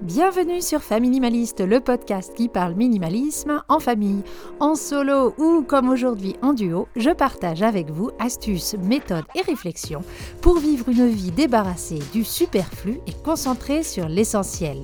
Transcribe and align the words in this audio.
Bienvenue 0.00 0.60
sur 0.60 0.82
Familimaliste, 0.82 1.60
le 1.60 1.80
podcast 1.80 2.34
qui 2.34 2.48
parle 2.48 2.74
minimalisme 2.74 3.62
en 3.68 3.78
famille, 3.78 4.22
en 4.60 4.74
solo 4.74 5.34
ou 5.38 5.62
comme 5.62 5.88
aujourd'hui 5.88 6.36
en 6.42 6.52
duo. 6.52 6.88
Je 6.94 7.10
partage 7.10 7.62
avec 7.62 7.90
vous 7.90 8.10
astuces, 8.18 8.74
méthodes 8.82 9.24
et 9.34 9.40
réflexions 9.40 10.02
pour 10.42 10.58
vivre 10.58 10.88
une 10.88 11.06
vie 11.06 11.30
débarrassée 11.30 12.00
du 12.12 12.24
superflu 12.24 13.00
et 13.06 13.14
concentrée 13.24 13.82
sur 13.82 14.08
l'essentiel. 14.08 14.78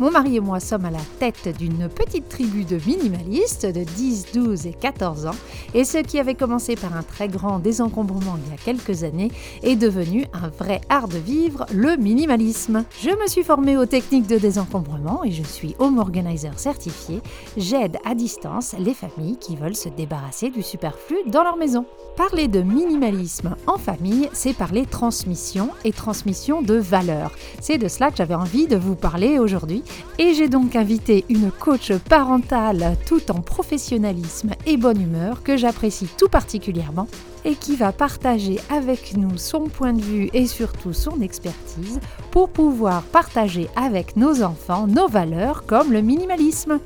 Mon 0.00 0.12
mari 0.12 0.36
et 0.36 0.40
moi 0.40 0.60
sommes 0.60 0.84
à 0.84 0.92
la 0.92 1.00
tête 1.18 1.58
d'une 1.58 1.88
petite 1.88 2.28
tribu 2.28 2.64
de 2.64 2.78
minimalistes 2.86 3.66
de 3.66 3.82
10, 3.82 4.26
12 4.32 4.66
et 4.68 4.72
14 4.72 5.26
ans, 5.26 5.34
et 5.74 5.82
ce 5.82 5.98
qui 5.98 6.20
avait 6.20 6.36
commencé 6.36 6.76
par 6.76 6.96
un 6.96 7.02
très 7.02 7.26
grand 7.26 7.58
désencombrement 7.58 8.38
il 8.44 8.52
y 8.52 8.54
a 8.54 8.58
quelques 8.58 9.02
années 9.02 9.32
est 9.64 9.74
devenu 9.74 10.24
un 10.32 10.50
vrai 10.50 10.80
art 10.88 11.08
de 11.08 11.18
vivre, 11.18 11.66
le 11.74 11.96
minimalisme. 11.96 12.84
Je 13.00 13.10
me 13.10 13.26
suis 13.26 13.42
formée 13.42 13.76
aux 13.76 13.86
techniques 13.86 14.28
de 14.28 14.38
désencombrement 14.38 15.24
et 15.24 15.32
je 15.32 15.42
suis 15.42 15.74
home 15.80 15.98
organizer 15.98 16.56
certifié. 16.60 17.20
J'aide 17.56 17.98
à 18.04 18.14
distance 18.14 18.76
les 18.78 18.94
familles 18.94 19.38
qui 19.38 19.56
veulent 19.56 19.74
se 19.74 19.88
débarrasser 19.88 20.50
du 20.50 20.62
superflu 20.62 21.16
dans 21.26 21.42
leur 21.42 21.56
maison. 21.56 21.86
Parler 22.16 22.46
de 22.46 22.62
minimalisme 22.62 23.56
en 23.66 23.78
famille, 23.78 24.28
c'est 24.32 24.54
parler 24.54 24.86
transmission 24.86 25.70
et 25.84 25.92
transmission 25.92 26.62
de 26.62 26.74
valeurs. 26.74 27.32
C'est 27.60 27.78
de 27.78 27.88
cela 27.88 28.12
que 28.12 28.16
j'avais 28.16 28.34
envie 28.34 28.68
de 28.68 28.76
vous 28.76 28.94
parler 28.94 29.40
aujourd'hui 29.40 29.82
et 30.18 30.34
j'ai 30.34 30.48
donc 30.48 30.76
invité 30.76 31.24
une 31.28 31.50
coach 31.50 31.92
parentale 32.08 32.96
tout 33.06 33.30
en 33.30 33.40
professionnalisme 33.40 34.50
et 34.66 34.76
bonne 34.76 35.00
humeur 35.00 35.42
que 35.42 35.56
j'apprécie 35.56 36.08
tout 36.18 36.28
particulièrement 36.28 37.08
et 37.44 37.54
qui 37.54 37.76
va 37.76 37.92
partager 37.92 38.58
avec 38.70 39.16
nous 39.16 39.38
son 39.38 39.64
point 39.64 39.92
de 39.92 40.02
vue 40.02 40.30
et 40.32 40.46
surtout 40.46 40.92
son 40.92 41.20
expertise 41.20 42.00
pour 42.30 42.48
pouvoir 42.48 43.02
partager 43.02 43.68
avec 43.76 44.16
nos 44.16 44.42
enfants 44.42 44.86
nos 44.86 45.08
valeurs 45.08 45.64
comme 45.66 45.92
le 45.92 46.02
minimalisme. 46.02 46.80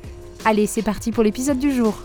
Allez, 0.45 0.67
c'est 0.67 0.81
parti 0.81 1.11
pour 1.11 1.23
l'épisode 1.23 1.59
du 1.59 1.71
jour. 1.71 1.95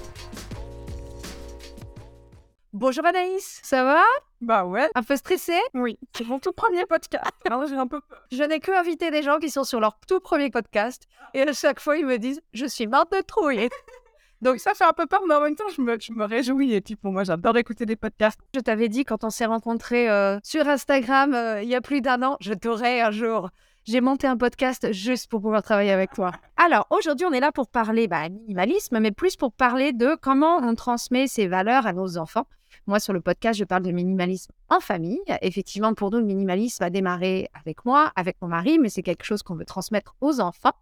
Bonjour 2.81 3.05
Anaïs, 3.05 3.59
ça 3.65 3.83
va? 3.83 4.05
Bah 4.41 4.65
ouais. 4.65 4.89
Un 4.95 5.03
peu 5.03 5.17
stressée? 5.17 5.59
Oui, 5.75 5.98
c'est 6.17 6.25
mon 6.25 6.39
tout 6.39 6.53
premier 6.53 6.87
podcast. 6.87 7.25
Alors 7.51 7.67
j'ai 7.67 7.75
un 7.75 7.89
peu 7.89 8.01
peur. 8.01 8.23
Je 8.31 8.45
n'ai 8.45 8.61
que 8.61 8.71
invité 8.71 9.11
des 9.11 9.25
gens 9.25 9.41
qui 9.41 9.51
sont 9.51 9.65
sur 9.65 9.81
leur 9.81 9.98
tout 10.07 10.21
premier 10.21 10.48
podcast 10.48 11.09
et 11.34 11.43
à 11.43 11.53
chaque 11.53 11.81
fois 11.81 11.97
ils 11.97 12.06
me 12.06 12.19
disent 12.19 12.41
je 12.53 12.67
suis 12.67 12.87
morte 12.87 13.11
de 13.11 13.21
trouille. 13.21 13.69
Donc 14.43 14.61
ça 14.61 14.75
fait 14.75 14.84
un 14.84 14.93
peu 14.93 15.06
peur, 15.06 15.23
mais 15.27 15.34
en 15.34 15.41
même 15.41 15.56
temps 15.56 15.69
je 15.75 15.83
me, 15.83 15.99
je 15.99 16.12
me 16.12 16.25
réjouis. 16.25 16.73
Et 16.73 16.81
puis 16.81 16.95
pour 16.95 17.11
moi 17.11 17.25
j'adore 17.25 17.56
écouter 17.56 17.84
des 17.84 17.97
podcasts. 17.97 18.39
Je 18.55 18.61
t'avais 18.61 18.89
dit 18.89 19.05
quand 19.05 19.25
on 19.25 19.31
s'est 19.31 19.47
rencontrés 19.47 20.09
euh, 20.09 20.39
sur 20.45 20.69
Instagram 20.69 21.34
euh, 21.34 21.61
il 21.61 21.69
y 21.69 21.75
a 21.75 21.81
plus 21.81 22.01
d'un 22.01 22.23
an, 22.23 22.37
je 22.39 22.53
t'aurais 22.55 23.01
un 23.01 23.11
jour. 23.11 23.51
J'ai 23.87 24.01
monté 24.01 24.29
un 24.29 24.37
podcast 24.37 24.93
juste 24.93 25.29
pour 25.29 25.41
pouvoir 25.41 25.65
travailler 25.65 25.91
avec 25.91 26.12
toi. 26.12 26.31
Alors 26.56 26.87
aujourd'hui 26.91 27.27
on 27.27 27.33
est 27.33 27.41
là 27.41 27.51
pour 27.51 27.67
parler 27.67 28.06
bah, 28.06 28.29
minimalisme, 28.29 29.01
mais 29.01 29.11
plus 29.11 29.34
pour 29.34 29.51
parler 29.51 29.93
de 29.93 30.17
comment 30.23 30.59
on 30.59 30.77
transmet 30.77 31.27
ces 31.27 31.49
valeurs 31.49 31.84
à 31.84 31.93
nos 31.93 32.19
enfants. 32.19 32.47
Moi, 32.89 33.00
sur 33.00 33.12
le 33.12 33.20
podcast, 33.20 33.58
je 33.58 33.64
parle 33.64 33.83
de 33.83 33.92
minimalisme 33.92 34.50
en 34.70 34.81
famille. 34.81 35.20
Effectivement, 35.42 35.92
pour 35.92 36.11
nous, 36.11 36.20
le 36.20 36.25
minimalisme 36.25 36.83
a 36.83 36.89
démarré 36.89 37.50
avec 37.53 37.84
moi, 37.84 38.11
avec 38.17 38.39
mon 38.41 38.48
mari, 38.48 38.78
mais 38.78 38.89
c'est 38.89 39.03
quelque 39.03 39.25
chose 39.25 39.42
qu'on 39.42 39.56
veut 39.56 39.67
transmettre 39.67 40.17
aux 40.22 40.41
enfants. 40.41 40.72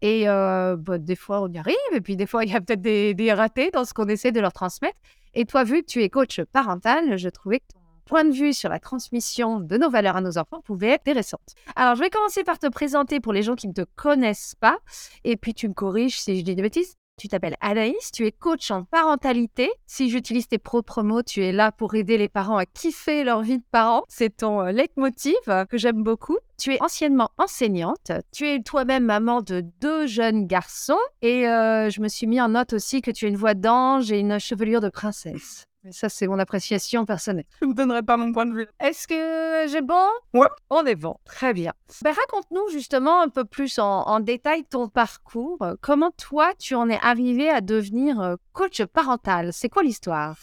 Et 0.00 0.30
euh, 0.30 0.76
bah, 0.78 0.96
des 0.96 1.14
fois, 1.14 1.42
on 1.42 1.48
y 1.48 1.58
arrive, 1.58 1.76
et 1.92 2.00
puis 2.00 2.16
des 2.16 2.24
fois, 2.24 2.46
il 2.46 2.50
y 2.50 2.56
a 2.56 2.60
peut-être 2.62 2.80
des, 2.80 3.12
des, 3.12 3.34
ratés 3.34 3.70
dans 3.70 3.84
ce 3.84 3.92
qu'on 3.92 4.08
essaie 4.08 4.32
de 4.32 4.40
leur 4.40 4.54
transmettre. 4.54 4.96
Et 5.34 5.44
toi, 5.44 5.62
vu 5.62 5.82
que 5.82 5.86
tu 5.88 6.02
es 6.02 6.08
coach 6.08 6.40
parental, 6.40 7.18
je 7.18 7.28
trouvais 7.28 7.58
que 7.58 7.66
ton 7.74 7.80
point 8.06 8.24
de 8.24 8.32
vue 8.32 8.54
sur 8.54 8.70
la 8.70 8.80
transmission 8.80 9.60
de 9.60 9.76
nos 9.76 9.90
valeurs 9.90 10.16
à 10.16 10.22
nos 10.22 10.38
enfants 10.38 10.62
pouvait 10.62 10.88
être 10.88 11.02
intéressant. 11.02 11.38
Alors, 11.76 11.96
je 11.96 12.00
vais 12.00 12.08
commencer 12.08 12.44
par 12.44 12.58
te 12.58 12.68
présenter 12.68 13.20
pour 13.20 13.34
les 13.34 13.42
gens 13.42 13.56
qui 13.56 13.68
ne 13.68 13.74
te 13.74 13.84
connaissent 13.94 14.54
pas, 14.58 14.78
et 15.22 15.36
puis 15.36 15.52
tu 15.52 15.68
me 15.68 15.74
corriges 15.74 16.18
si 16.18 16.38
je 16.38 16.44
dis 16.44 16.54
des 16.54 16.62
bêtises. 16.62 16.96
Tu 17.22 17.28
t'appelles 17.28 17.56
Anaïs, 17.60 18.10
tu 18.12 18.26
es 18.26 18.32
coach 18.32 18.72
en 18.72 18.82
parentalité. 18.82 19.70
Si 19.86 20.10
j'utilise 20.10 20.48
tes 20.48 20.58
propres 20.58 21.04
mots, 21.04 21.22
tu 21.22 21.44
es 21.44 21.52
là 21.52 21.70
pour 21.70 21.94
aider 21.94 22.18
les 22.18 22.28
parents 22.28 22.56
à 22.56 22.66
kiffer 22.66 23.22
leur 23.22 23.42
vie 23.42 23.58
de 23.58 23.64
parents. 23.70 24.02
C'est 24.08 24.38
ton 24.38 24.62
leitmotiv 24.62 25.36
que 25.70 25.78
j'aime 25.78 26.02
beaucoup. 26.02 26.38
Tu 26.58 26.74
es 26.74 26.82
anciennement 26.82 27.30
enseignante. 27.38 28.10
Tu 28.32 28.48
es 28.48 28.60
toi-même 28.60 29.04
maman 29.04 29.40
de 29.40 29.64
deux 29.80 30.08
jeunes 30.08 30.46
garçons. 30.46 30.98
Et 31.20 31.46
euh, 31.46 31.90
je 31.90 32.00
me 32.00 32.08
suis 32.08 32.26
mis 32.26 32.40
en 32.40 32.48
note 32.48 32.72
aussi 32.72 33.02
que 33.02 33.12
tu 33.12 33.26
as 33.26 33.28
une 33.28 33.36
voix 33.36 33.54
d'ange 33.54 34.10
et 34.10 34.18
une 34.18 34.40
chevelure 34.40 34.80
de 34.80 34.88
princesse. 34.88 35.66
Mais 35.84 35.92
ça, 35.92 36.08
c'est 36.08 36.28
mon 36.28 36.38
appréciation 36.38 37.04
personnelle. 37.04 37.44
Je 37.60 37.66
ne 37.66 37.72
donnerai 37.72 38.02
pas 38.02 38.16
mon 38.16 38.32
point 38.32 38.46
de 38.46 38.54
vue. 38.54 38.68
Est-ce 38.78 39.08
que 39.08 39.70
j'ai 39.70 39.80
bon? 39.80 40.06
Ouais. 40.32 40.48
On 40.70 40.84
est 40.86 40.94
bon. 40.94 41.16
Très 41.24 41.52
bien. 41.52 41.72
Ben, 42.02 42.12
Raconte-nous 42.12 42.68
justement 42.70 43.20
un 43.20 43.28
peu 43.28 43.44
plus 43.44 43.78
en, 43.80 44.02
en, 44.06 44.20
détail 44.20 44.64
ton 44.64 44.88
parcours. 44.88 45.58
Comment 45.80 46.12
toi, 46.12 46.52
tu 46.56 46.76
en 46.76 46.88
es 46.88 46.98
arrivé 47.02 47.50
à 47.50 47.60
devenir 47.60 48.36
coach 48.52 48.82
parental? 48.84 49.52
C'est 49.52 49.68
quoi 49.68 49.82
l'histoire? 49.82 50.36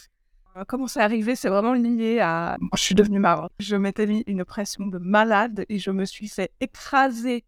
Comment 0.67 0.87
c'est 0.87 0.99
arrivé? 0.99 1.35
C'est 1.35 1.49
vraiment 1.49 1.73
lié 1.73 2.19
à. 2.19 2.57
Je 2.75 2.81
suis 2.81 2.95
devenue 2.95 3.19
maman. 3.19 3.47
Je 3.59 3.75
m'étais 3.75 4.05
mis 4.05 4.23
une 4.27 4.43
pression 4.43 4.87
de 4.87 4.97
malade 4.97 5.65
et 5.69 5.79
je 5.79 5.91
me 5.91 6.05
suis 6.05 6.27
fait 6.27 6.51
écraser 6.59 7.45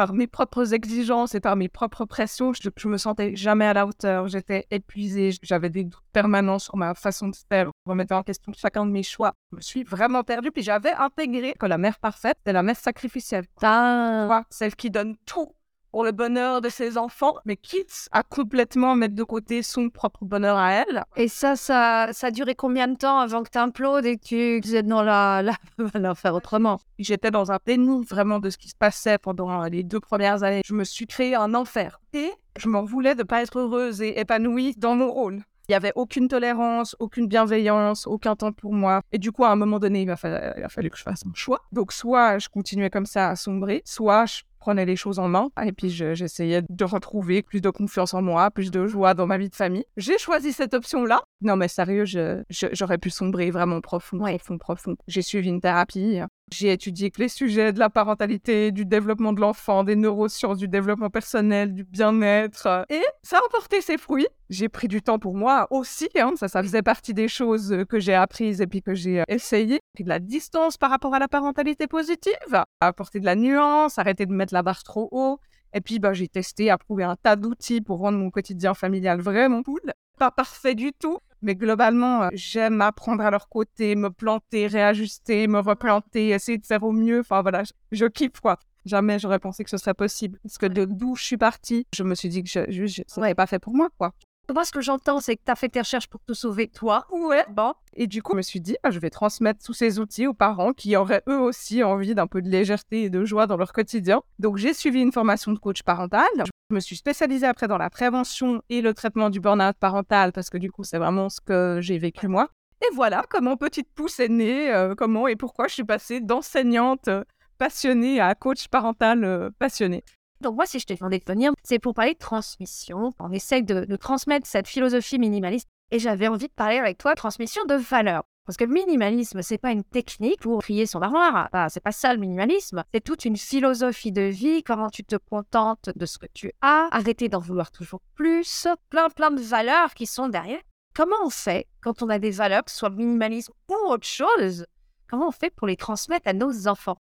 par 0.00 0.14
mes 0.14 0.26
propres 0.26 0.72
exigences 0.72 1.34
et 1.34 1.40
par 1.40 1.56
mes 1.56 1.68
propres 1.68 2.06
pressions, 2.06 2.54
je, 2.54 2.70
je 2.74 2.88
me 2.88 2.96
sentais 2.96 3.36
jamais 3.36 3.66
à 3.66 3.74
la 3.74 3.84
hauteur. 3.84 4.28
J'étais 4.28 4.66
épuisée, 4.70 5.30
j'avais 5.42 5.68
des 5.68 5.84
doutes 5.84 6.00
permanents 6.14 6.58
sur 6.58 6.78
ma 6.78 6.94
façon 6.94 7.28
de 7.28 7.36
faire, 7.50 7.66
je 7.66 7.90
remettais 7.90 8.14
en 8.14 8.22
question 8.22 8.50
chacun 8.56 8.86
de 8.86 8.90
mes 8.90 9.02
choix. 9.02 9.34
Je 9.52 9.56
me 9.56 9.60
suis 9.60 9.82
vraiment 9.82 10.24
perdue, 10.24 10.52
puis 10.52 10.62
j'avais 10.62 10.92
intégré 10.92 11.52
que 11.52 11.66
la 11.66 11.76
mère 11.76 11.98
parfaite, 11.98 12.38
c'est 12.46 12.54
la 12.54 12.62
mère 12.62 12.78
sacrificielle. 12.78 13.44
Ah. 13.60 14.42
Celle 14.48 14.74
qui 14.74 14.90
donne 14.90 15.16
tout 15.26 15.52
pour 15.90 16.04
le 16.04 16.12
bonheur 16.12 16.60
de 16.60 16.68
ses 16.68 16.98
enfants, 16.98 17.34
mais 17.44 17.56
quitte 17.56 18.08
à 18.12 18.22
complètement 18.22 18.94
mettre 18.94 19.14
de 19.14 19.24
côté 19.24 19.62
son 19.62 19.90
propre 19.90 20.24
bonheur 20.24 20.56
à 20.56 20.72
elle. 20.72 21.04
Et 21.16 21.28
ça, 21.28 21.56
ça, 21.56 22.08
ça 22.12 22.28
a 22.28 22.30
duré 22.30 22.54
combien 22.54 22.88
de 22.88 22.96
temps 22.96 23.18
avant 23.18 23.42
que 23.42 23.50
tu 23.50 23.58
implodes 23.58 24.06
et 24.06 24.16
que 24.16 24.60
tu 24.60 24.74
es 24.74 24.82
dans 24.82 25.02
la, 25.02 25.42
la, 25.42 25.54
la 25.94 26.14
faire 26.14 26.34
autrement? 26.34 26.80
J'étais 26.98 27.30
dans 27.30 27.52
un 27.52 27.58
déni 27.64 28.04
vraiment 28.04 28.38
de 28.38 28.50
ce 28.50 28.58
qui 28.58 28.68
se 28.68 28.76
passait 28.76 29.18
pendant 29.18 29.62
les 29.64 29.82
deux 29.82 30.00
premières 30.00 30.42
années. 30.42 30.62
Je 30.64 30.74
me 30.74 30.84
suis 30.84 31.06
créé 31.06 31.34
un 31.34 31.54
enfer 31.54 32.00
et 32.12 32.30
je 32.58 32.68
m'en 32.68 32.84
voulais 32.84 33.14
de 33.14 33.22
pas 33.22 33.42
être 33.42 33.58
heureuse 33.58 34.02
et 34.02 34.18
épanouie 34.18 34.74
dans 34.76 34.94
mon 34.94 35.10
rôle. 35.10 35.42
Il 35.68 35.72
n'y 35.72 35.76
avait 35.76 35.92
aucune 35.94 36.26
tolérance, 36.26 36.96
aucune 36.98 37.28
bienveillance, 37.28 38.08
aucun 38.08 38.34
temps 38.34 38.50
pour 38.50 38.72
moi. 38.72 39.02
Et 39.12 39.18
du 39.18 39.30
coup, 39.30 39.44
à 39.44 39.50
un 39.50 39.56
moment 39.56 39.78
donné, 39.78 40.02
il 40.02 40.10
a, 40.10 40.16
fallu, 40.16 40.36
il 40.56 40.64
a 40.64 40.68
fallu 40.68 40.90
que 40.90 40.98
je 40.98 41.04
fasse 41.04 41.24
un 41.24 41.32
choix. 41.32 41.60
Donc, 41.70 41.92
soit 41.92 42.40
je 42.40 42.48
continuais 42.48 42.90
comme 42.90 43.06
ça 43.06 43.28
à 43.28 43.36
sombrer, 43.36 43.80
soit 43.84 44.26
je 44.26 44.42
prenais 44.60 44.84
les 44.84 44.96
choses 44.96 45.18
en 45.18 45.28
main 45.28 45.50
et 45.64 45.72
puis 45.72 45.90
j'essayais 45.90 46.62
de 46.68 46.84
retrouver 46.84 47.42
plus 47.42 47.60
de 47.60 47.70
confiance 47.70 48.14
en 48.14 48.22
moi, 48.22 48.50
plus 48.50 48.70
de 48.70 48.86
joie 48.86 49.14
dans 49.14 49.26
ma 49.26 49.38
vie 49.38 49.48
de 49.48 49.54
famille. 49.54 49.84
J'ai 49.96 50.18
choisi 50.18 50.52
cette 50.52 50.74
option-là. 50.74 51.22
Non 51.40 51.56
mais 51.56 51.68
sérieux, 51.68 52.04
j'aurais 52.04 52.44
je, 52.50 52.96
pu 52.96 53.10
sombrer 53.10 53.50
vraiment 53.50 53.80
profond, 53.80 54.18
ouais. 54.20 54.38
profond, 54.38 54.58
profond. 54.58 54.96
J'ai 55.08 55.22
suivi 55.22 55.48
une 55.48 55.60
thérapie. 55.60 56.20
J'ai 56.52 56.72
étudié 56.72 57.12
les 57.16 57.28
sujets 57.28 57.72
de 57.72 57.78
la 57.78 57.90
parentalité, 57.90 58.72
du 58.72 58.84
développement 58.84 59.32
de 59.32 59.40
l'enfant, 59.40 59.84
des 59.84 59.94
neurosciences, 59.94 60.58
du 60.58 60.68
développement 60.68 61.10
personnel, 61.10 61.72
du 61.74 61.84
bien-être. 61.84 62.86
Et 62.88 63.02
ça 63.22 63.38
a 63.38 63.48
porté 63.50 63.80
ses 63.80 63.98
fruits. 63.98 64.26
J'ai 64.48 64.68
pris 64.68 64.88
du 64.88 65.00
temps 65.00 65.20
pour 65.20 65.36
moi 65.36 65.68
aussi. 65.70 66.08
Hein. 66.18 66.32
Ça, 66.36 66.48
ça 66.48 66.62
faisait 66.62 66.82
partie 66.82 67.14
des 67.14 67.28
choses 67.28 67.84
que 67.88 68.00
j'ai 68.00 68.14
apprises 68.14 68.60
et 68.60 68.66
puis 68.66 68.82
que 68.82 68.94
j'ai 68.94 69.22
essayé. 69.28 69.78
Pris 69.94 70.02
de 70.02 70.08
la 70.08 70.18
distance 70.18 70.76
par 70.76 70.90
rapport 70.90 71.14
à 71.14 71.20
la 71.20 71.28
parentalité 71.28 71.86
positive, 71.86 72.64
apporter 72.80 73.20
de 73.20 73.26
la 73.26 73.36
nuance, 73.36 73.98
arrêter 73.98 74.26
de 74.26 74.32
mettre 74.32 74.49
la 74.54 74.62
barre 74.62 74.82
trop 74.82 75.08
haut. 75.12 75.40
Et 75.72 75.80
puis, 75.80 75.98
bah, 75.98 76.12
j'ai 76.12 76.28
testé, 76.28 76.70
approuvé 76.70 77.04
un 77.04 77.16
tas 77.16 77.36
d'outils 77.36 77.80
pour 77.80 77.98
rendre 77.98 78.18
mon 78.18 78.30
quotidien 78.30 78.74
familial 78.74 79.20
vraiment 79.20 79.62
cool. 79.62 79.80
Pas 80.18 80.30
parfait 80.30 80.74
du 80.74 80.92
tout, 80.92 81.18
mais 81.42 81.54
globalement, 81.54 82.24
euh, 82.24 82.28
j'aime 82.32 82.80
apprendre 82.80 83.24
à 83.24 83.30
leur 83.30 83.48
côté, 83.48 83.94
me 83.96 84.10
planter, 84.10 84.66
réajuster, 84.66 85.46
me 85.46 85.60
replanter, 85.60 86.30
essayer 86.30 86.58
de 86.58 86.66
faire 86.66 86.82
au 86.82 86.92
mieux. 86.92 87.20
Enfin 87.20 87.42
voilà, 87.42 87.64
je, 87.64 87.72
je 87.92 88.06
kiffe 88.06 88.40
quoi. 88.40 88.58
Jamais 88.84 89.18
j'aurais 89.18 89.38
pensé 89.38 89.64
que 89.64 89.70
ce 89.70 89.78
serait 89.78 89.94
possible. 89.94 90.38
Parce 90.42 90.58
que 90.58 90.66
de 90.66 90.84
d'où 90.84 91.14
je 91.14 91.24
suis 91.24 91.36
partie, 91.36 91.86
je 91.94 92.02
me 92.02 92.14
suis 92.14 92.28
dit 92.28 92.42
que 92.42 92.50
je, 92.50 92.60
je, 92.68 92.86
je, 92.86 93.02
ce 93.06 93.20
n'était 93.20 93.34
pas 93.34 93.46
fait 93.46 93.58
pour 93.58 93.74
moi 93.74 93.88
quoi. 93.96 94.12
Moi, 94.52 94.64
ce 94.64 94.72
que 94.72 94.80
j'entends, 94.80 95.20
c'est 95.20 95.36
que 95.36 95.42
tu 95.44 95.52
as 95.52 95.54
fait 95.54 95.68
tes 95.68 95.80
recherches 95.80 96.08
pour 96.08 96.20
te 96.24 96.32
sauver 96.32 96.66
toi. 96.68 97.06
Ouais. 97.10 97.44
Bon. 97.50 97.72
Et 97.94 98.06
du 98.06 98.22
coup, 98.22 98.32
je 98.32 98.38
me 98.38 98.42
suis 98.42 98.60
dit, 98.60 98.76
bah, 98.82 98.90
je 98.90 98.98
vais 98.98 99.10
transmettre 99.10 99.64
tous 99.64 99.72
ces 99.72 100.00
outils 100.00 100.26
aux 100.26 100.34
parents 100.34 100.72
qui 100.72 100.96
auraient 100.96 101.22
eux 101.28 101.38
aussi 101.38 101.84
envie 101.84 102.14
d'un 102.14 102.26
peu 102.26 102.42
de 102.42 102.48
légèreté 102.48 103.04
et 103.04 103.10
de 103.10 103.24
joie 103.24 103.46
dans 103.46 103.56
leur 103.56 103.72
quotidien. 103.72 104.22
Donc, 104.38 104.56
j'ai 104.56 104.74
suivi 104.74 105.00
une 105.00 105.12
formation 105.12 105.52
de 105.52 105.58
coach 105.58 105.82
parental. 105.82 106.28
Je 106.70 106.74
me 106.74 106.80
suis 106.80 106.96
spécialisée 106.96 107.46
après 107.46 107.68
dans 107.68 107.78
la 107.78 107.90
prévention 107.90 108.62
et 108.68 108.80
le 108.80 108.92
traitement 108.94 109.30
du 109.30 109.40
burn-out 109.40 109.76
parental 109.78 110.32
parce 110.32 110.50
que 110.50 110.58
du 110.58 110.70
coup, 110.70 110.84
c'est 110.84 110.98
vraiment 110.98 111.28
ce 111.28 111.40
que 111.40 111.78
j'ai 111.80 111.98
vécu 111.98 112.28
moi. 112.28 112.48
Et 112.82 112.94
voilà 112.94 113.24
comment 113.28 113.56
Petite 113.56 113.92
Pouce 113.94 114.20
est 114.20 114.28
née, 114.28 114.72
euh, 114.72 114.94
comment 114.94 115.28
et 115.28 115.36
pourquoi 115.36 115.68
je 115.68 115.74
suis 115.74 115.84
passée 115.84 116.20
d'enseignante 116.20 117.08
euh, 117.08 117.24
passionnée 117.58 118.20
à 118.20 118.34
coach 118.34 118.68
parental 118.68 119.24
euh, 119.24 119.50
passionné. 119.58 120.02
Donc 120.40 120.56
moi, 120.56 120.66
si 120.66 120.78
je 120.78 120.86
t'ai 120.86 120.94
demandé 120.94 121.18
de 121.18 121.24
venir, 121.24 121.52
c'est 121.62 121.78
pour 121.78 121.94
parler 121.94 122.14
de 122.14 122.18
transmission. 122.18 123.14
On 123.18 123.30
essaie 123.32 123.62
de, 123.62 123.84
de 123.84 123.96
transmettre 123.96 124.46
cette 124.46 124.68
philosophie 124.68 125.18
minimaliste. 125.18 125.68
Et 125.90 125.98
j'avais 125.98 126.28
envie 126.28 126.46
de 126.46 126.52
parler 126.52 126.78
avec 126.78 126.98
toi 126.98 127.12
de 127.12 127.16
transmission 127.16 127.64
de 127.64 127.74
valeurs. 127.74 128.22
Parce 128.46 128.56
que 128.56 128.64
le 128.64 128.72
minimalisme, 128.72 129.42
c'est 129.42 129.58
pas 129.58 129.70
une 129.70 129.84
technique 129.84 130.40
pour 130.40 130.62
trier 130.62 130.86
son 130.86 131.02
armoire. 131.02 131.48
Enfin, 131.52 131.68
c'est 131.68 131.82
pas 131.82 131.92
ça 131.92 132.12
le 132.12 132.20
minimalisme. 132.20 132.82
C'est 132.92 133.02
toute 133.02 133.24
une 133.24 133.36
philosophie 133.36 134.12
de 134.12 134.22
vie, 134.22 134.62
comment 134.62 134.90
tu 134.90 135.04
te 135.04 135.16
contentes 135.16 135.90
de 135.94 136.06
ce 136.06 136.18
que 136.18 136.26
tu 136.32 136.52
as, 136.60 136.88
arrêter 136.90 137.28
d'en 137.28 137.38
vouloir 137.38 137.70
toujours 137.70 138.00
plus, 138.14 138.66
plein 138.88 139.08
plein 139.10 139.30
de 139.30 139.40
valeurs 139.40 139.94
qui 139.94 140.06
sont 140.06 140.28
derrière. 140.28 140.60
Comment 140.94 141.16
on 141.24 141.30
fait 141.30 141.68
quand 141.80 142.02
on 142.02 142.08
a 142.08 142.18
des 142.18 142.32
valeurs, 142.32 142.64
que 142.64 142.70
ce 142.70 142.78
soit 142.78 142.90
minimalisme 142.90 143.52
ou 143.68 143.74
autre 143.88 144.06
chose 144.06 144.66
Comment 145.08 145.28
on 145.28 145.32
fait 145.32 145.50
pour 145.50 145.66
les 145.66 145.76
transmettre 145.76 146.28
à 146.28 146.32
nos 146.32 146.66
enfants? 146.66 146.96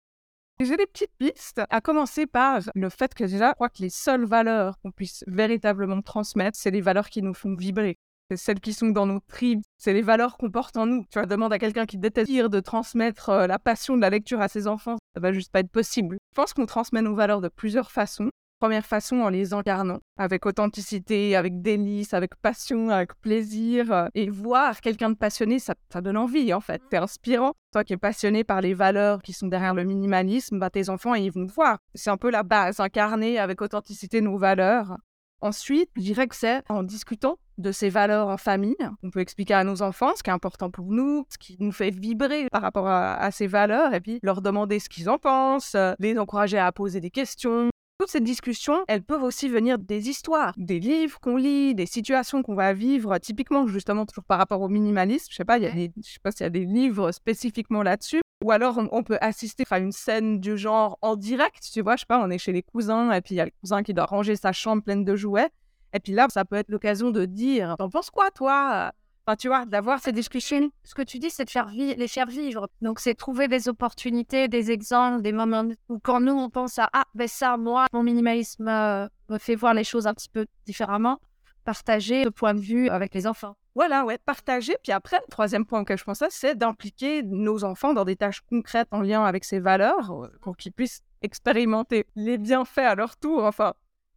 J'ai 0.59 0.77
des 0.77 0.85
petites 0.85 1.11
pistes, 1.17 1.61
à 1.69 1.81
commencer 1.81 2.27
par 2.27 2.61
le 2.73 2.89
fait 2.89 3.13
que 3.13 3.25
déjà, 3.25 3.49
je 3.49 3.53
crois 3.55 3.69
que 3.69 3.81
les 3.81 3.89
seules 3.89 4.25
valeurs 4.25 4.79
qu'on 4.79 4.91
puisse 4.91 5.23
véritablement 5.27 6.01
transmettre, 6.01 6.57
c'est 6.57 6.71
les 6.71 6.81
valeurs 6.81 7.09
qui 7.09 7.21
nous 7.21 7.33
font 7.33 7.55
vibrer. 7.55 7.97
C'est 8.31 8.37
celles 8.37 8.59
qui 8.59 8.73
sont 8.73 8.87
dans 8.87 9.05
nos 9.05 9.19
tripes, 9.19 9.61
c'est 9.77 9.93
les 9.93 10.01
valeurs 10.01 10.37
qu'on 10.37 10.49
porte 10.49 10.77
en 10.77 10.85
nous. 10.85 11.03
Tu 11.11 11.19
vois, 11.19 11.27
demande 11.27 11.53
à 11.53 11.59
quelqu'un 11.59 11.85
qui 11.85 11.97
déteste 11.97 12.31
dire 12.31 12.49
de 12.49 12.59
transmettre 12.59 13.29
euh, 13.29 13.47
la 13.47 13.59
passion 13.59 13.95
de 13.97 14.01
la 14.01 14.09
lecture 14.09 14.41
à 14.41 14.47
ses 14.47 14.65
enfants, 14.65 14.95
ça 15.13 15.19
va 15.19 15.31
juste 15.31 15.51
pas 15.51 15.59
être 15.59 15.69
possible. 15.69 16.17
Je 16.31 16.35
pense 16.35 16.53
qu'on 16.53 16.65
transmet 16.65 17.01
nos 17.01 17.13
valeurs 17.13 17.41
de 17.41 17.49
plusieurs 17.49 17.91
façons. 17.91 18.29
Première 18.59 18.85
façon 18.85 19.17
en 19.17 19.29
les 19.29 19.53
incarnant, 19.53 19.99
avec 20.17 20.45
authenticité, 20.45 21.35
avec 21.35 21.61
délice, 21.61 22.13
avec 22.13 22.35
passion, 22.37 22.89
avec 22.89 23.13
plaisir. 23.15 23.91
Euh, 23.91 24.07
et 24.15 24.29
voir 24.29 24.79
quelqu'un 24.79 25.09
de 25.09 25.15
passionné, 25.15 25.59
ça, 25.59 25.75
ça, 25.91 25.99
donne 25.99 26.15
envie 26.15 26.53
en 26.53 26.61
fait. 26.61 26.81
C'est 26.89 26.97
inspirant. 26.97 27.53
Toi 27.73 27.83
qui 27.83 27.93
es 27.93 27.97
passionné 27.97 28.45
par 28.45 28.61
les 28.61 28.73
valeurs 28.73 29.21
qui 29.21 29.33
sont 29.33 29.47
derrière 29.47 29.73
le 29.73 29.83
minimalisme, 29.83 30.57
bah, 30.57 30.69
tes 30.69 30.89
enfants, 30.89 31.15
ils 31.15 31.31
vont 31.31 31.45
voir. 31.45 31.79
C'est 31.93 32.09
un 32.09 32.17
peu 32.17 32.31
la 32.31 32.43
base, 32.43 32.79
incarner 32.79 33.39
avec 33.39 33.61
authenticité 33.61 34.21
nos 34.21 34.37
valeurs. 34.37 34.97
Ensuite, 35.41 35.89
je 35.97 36.01
dirais 36.01 36.27
que 36.27 36.35
c'est 36.35 36.63
en 36.69 36.81
discutant 36.81 37.37
de 37.57 37.71
ces 37.71 37.89
valeurs 37.89 38.29
en 38.29 38.37
famille. 38.37 38.75
On 39.03 39.09
peut 39.09 39.19
expliquer 39.19 39.53
à 39.53 39.63
nos 39.63 39.81
enfants 39.81 40.13
ce 40.15 40.23
qui 40.23 40.29
est 40.29 40.33
important 40.33 40.71
pour 40.71 40.91
nous, 40.91 41.25
ce 41.29 41.37
qui 41.37 41.57
nous 41.59 41.71
fait 41.73 41.89
vibrer 41.89 42.47
par 42.51 42.61
rapport 42.61 42.87
à, 42.87 43.29
ces 43.31 43.47
valeurs, 43.47 43.93
et 43.93 43.99
puis 43.99 44.19
leur 44.23 44.41
demander 44.41 44.79
ce 44.79 44.89
qu'ils 44.89 45.09
en 45.09 45.17
pensent, 45.17 45.75
euh, 45.75 45.93
les 45.99 46.17
encourager 46.17 46.57
à 46.57 46.71
poser 46.71 47.01
des 47.01 47.11
questions. 47.11 47.69
Toutes 47.97 48.09
ces 48.09 48.19
discussions, 48.19 48.83
elles 48.89 49.03
peuvent 49.03 49.23
aussi 49.23 49.47
venir 49.47 49.79
des 49.79 50.09
histoires, 50.09 50.53
des 50.57 50.81
livres 50.81 51.17
qu'on 51.21 51.37
lit, 51.37 51.73
des 51.73 51.85
situations 51.85 52.43
qu'on 52.43 52.53
va 52.53 52.73
vivre, 52.73 53.17
typiquement 53.19 53.67
justement 53.67 54.05
toujours 54.05 54.25
par 54.25 54.37
rapport 54.37 54.59
au 54.59 54.67
minimalisme. 54.67 55.27
Je 55.31 55.35
sais 55.37 55.45
pas, 55.45 55.57
il 55.57 55.63
y 55.63 55.67
a 55.67 55.71
je 55.71 56.01
sais 56.01 56.19
pas 56.21 56.31
s'il 56.31 56.41
y 56.41 56.47
a 56.47 56.49
des 56.49 56.65
livres 56.65 57.13
spécifiquement 57.13 57.83
là-dessus. 57.83 58.19
Ou 58.43 58.51
alors 58.51 58.81
on, 58.91 59.03
peut 59.03 59.17
assister 59.21 59.63
à 59.69 59.79
une 59.79 59.93
scène 59.93 60.41
du 60.41 60.57
genre 60.57 60.99
en 61.01 61.15
direct, 61.15 61.65
tu 61.71 61.81
vois, 61.81 61.95
je 61.95 62.01
sais 62.01 62.05
pas, 62.05 62.21
on 62.21 62.29
est 62.29 62.37
chez 62.37 62.51
les 62.51 62.63
cousins 62.63 63.13
et 63.13 63.21
puis 63.21 63.35
il 63.35 63.37
y 63.37 63.41
a 63.41 63.45
le 63.45 63.51
cousin 63.61 63.81
qui 63.81 63.93
doit 63.93 64.05
ranger 64.05 64.35
sa 64.35 64.51
chambre 64.51 64.83
pleine 64.83 65.05
de 65.05 65.15
jouets. 65.15 65.49
Et 65.93 66.01
puis 66.01 66.11
là, 66.11 66.27
ça 66.29 66.43
peut 66.43 66.57
être 66.57 66.69
l'occasion 66.69 67.11
de 67.11 67.23
dire, 67.23 67.75
t'en 67.77 67.89
penses 67.89 68.09
quoi 68.09 68.29
toi? 68.29 68.91
Enfin, 69.27 69.37
tu 69.37 69.47
vois, 69.47 69.65
d'avoir 69.65 69.99
ces 69.99 70.11
discussions. 70.11 70.69
Ce 70.83 70.93
que 70.93 71.01
tu 71.01 71.17
dis, 71.17 71.31
c'est 71.31 71.45
de 71.45 71.49
faire 71.49 71.71
les 71.73 72.07
faire 72.07 72.27
vivre. 72.27 72.69
Donc, 72.81 72.99
c'est 72.99 73.15
trouver 73.15 73.47
des 73.47 73.67
opportunités, 73.67 74.47
des 74.47 74.69
exemples, 74.69 75.23
des 75.23 75.31
moments 75.31 75.65
où 75.89 75.97
quand 75.97 76.19
nous, 76.19 76.33
on 76.33 76.51
pense 76.51 76.77
à 76.77 76.89
Ah, 76.93 77.05
ben 77.15 77.27
ça, 77.27 77.57
moi, 77.57 77.87
mon 77.91 78.03
minimalisme 78.03 78.67
euh, 78.67 79.07
me 79.29 79.39
fait 79.39 79.55
voir 79.55 79.73
les 79.73 79.83
choses 79.83 80.05
un 80.05 80.13
petit 80.13 80.29
peu 80.29 80.45
différemment. 80.65 81.19
Partager 81.63 82.23
ce 82.25 82.29
point 82.29 82.53
de 82.53 82.59
vue 82.59 82.87
avec 82.89 83.15
les 83.15 83.25
enfants. 83.25 83.55
Voilà, 83.73 84.05
ouais, 84.05 84.19
partager. 84.19 84.77
Puis 84.83 84.91
après, 84.91 85.17
le 85.17 85.31
troisième 85.31 85.65
point 85.65 85.81
auquel 85.81 85.97
je 85.97 86.03
pensais, 86.03 86.27
c'est 86.29 86.55
d'impliquer 86.55 87.23
nos 87.23 87.63
enfants 87.63 87.93
dans 87.93 88.05
des 88.05 88.15
tâches 88.15 88.41
concrètes 88.41 88.89
en 88.91 89.01
lien 89.01 89.25
avec 89.25 89.43
ces 89.43 89.59
valeurs 89.59 90.11
euh, 90.11 90.27
pour 90.41 90.55
qu'ils 90.55 90.71
puissent 90.71 91.01
expérimenter 91.23 92.05
les 92.15 92.37
bienfaits 92.37 92.77
à 92.77 92.93
leur 92.93 93.17
tour. 93.17 93.43
Enfin, 93.43 93.73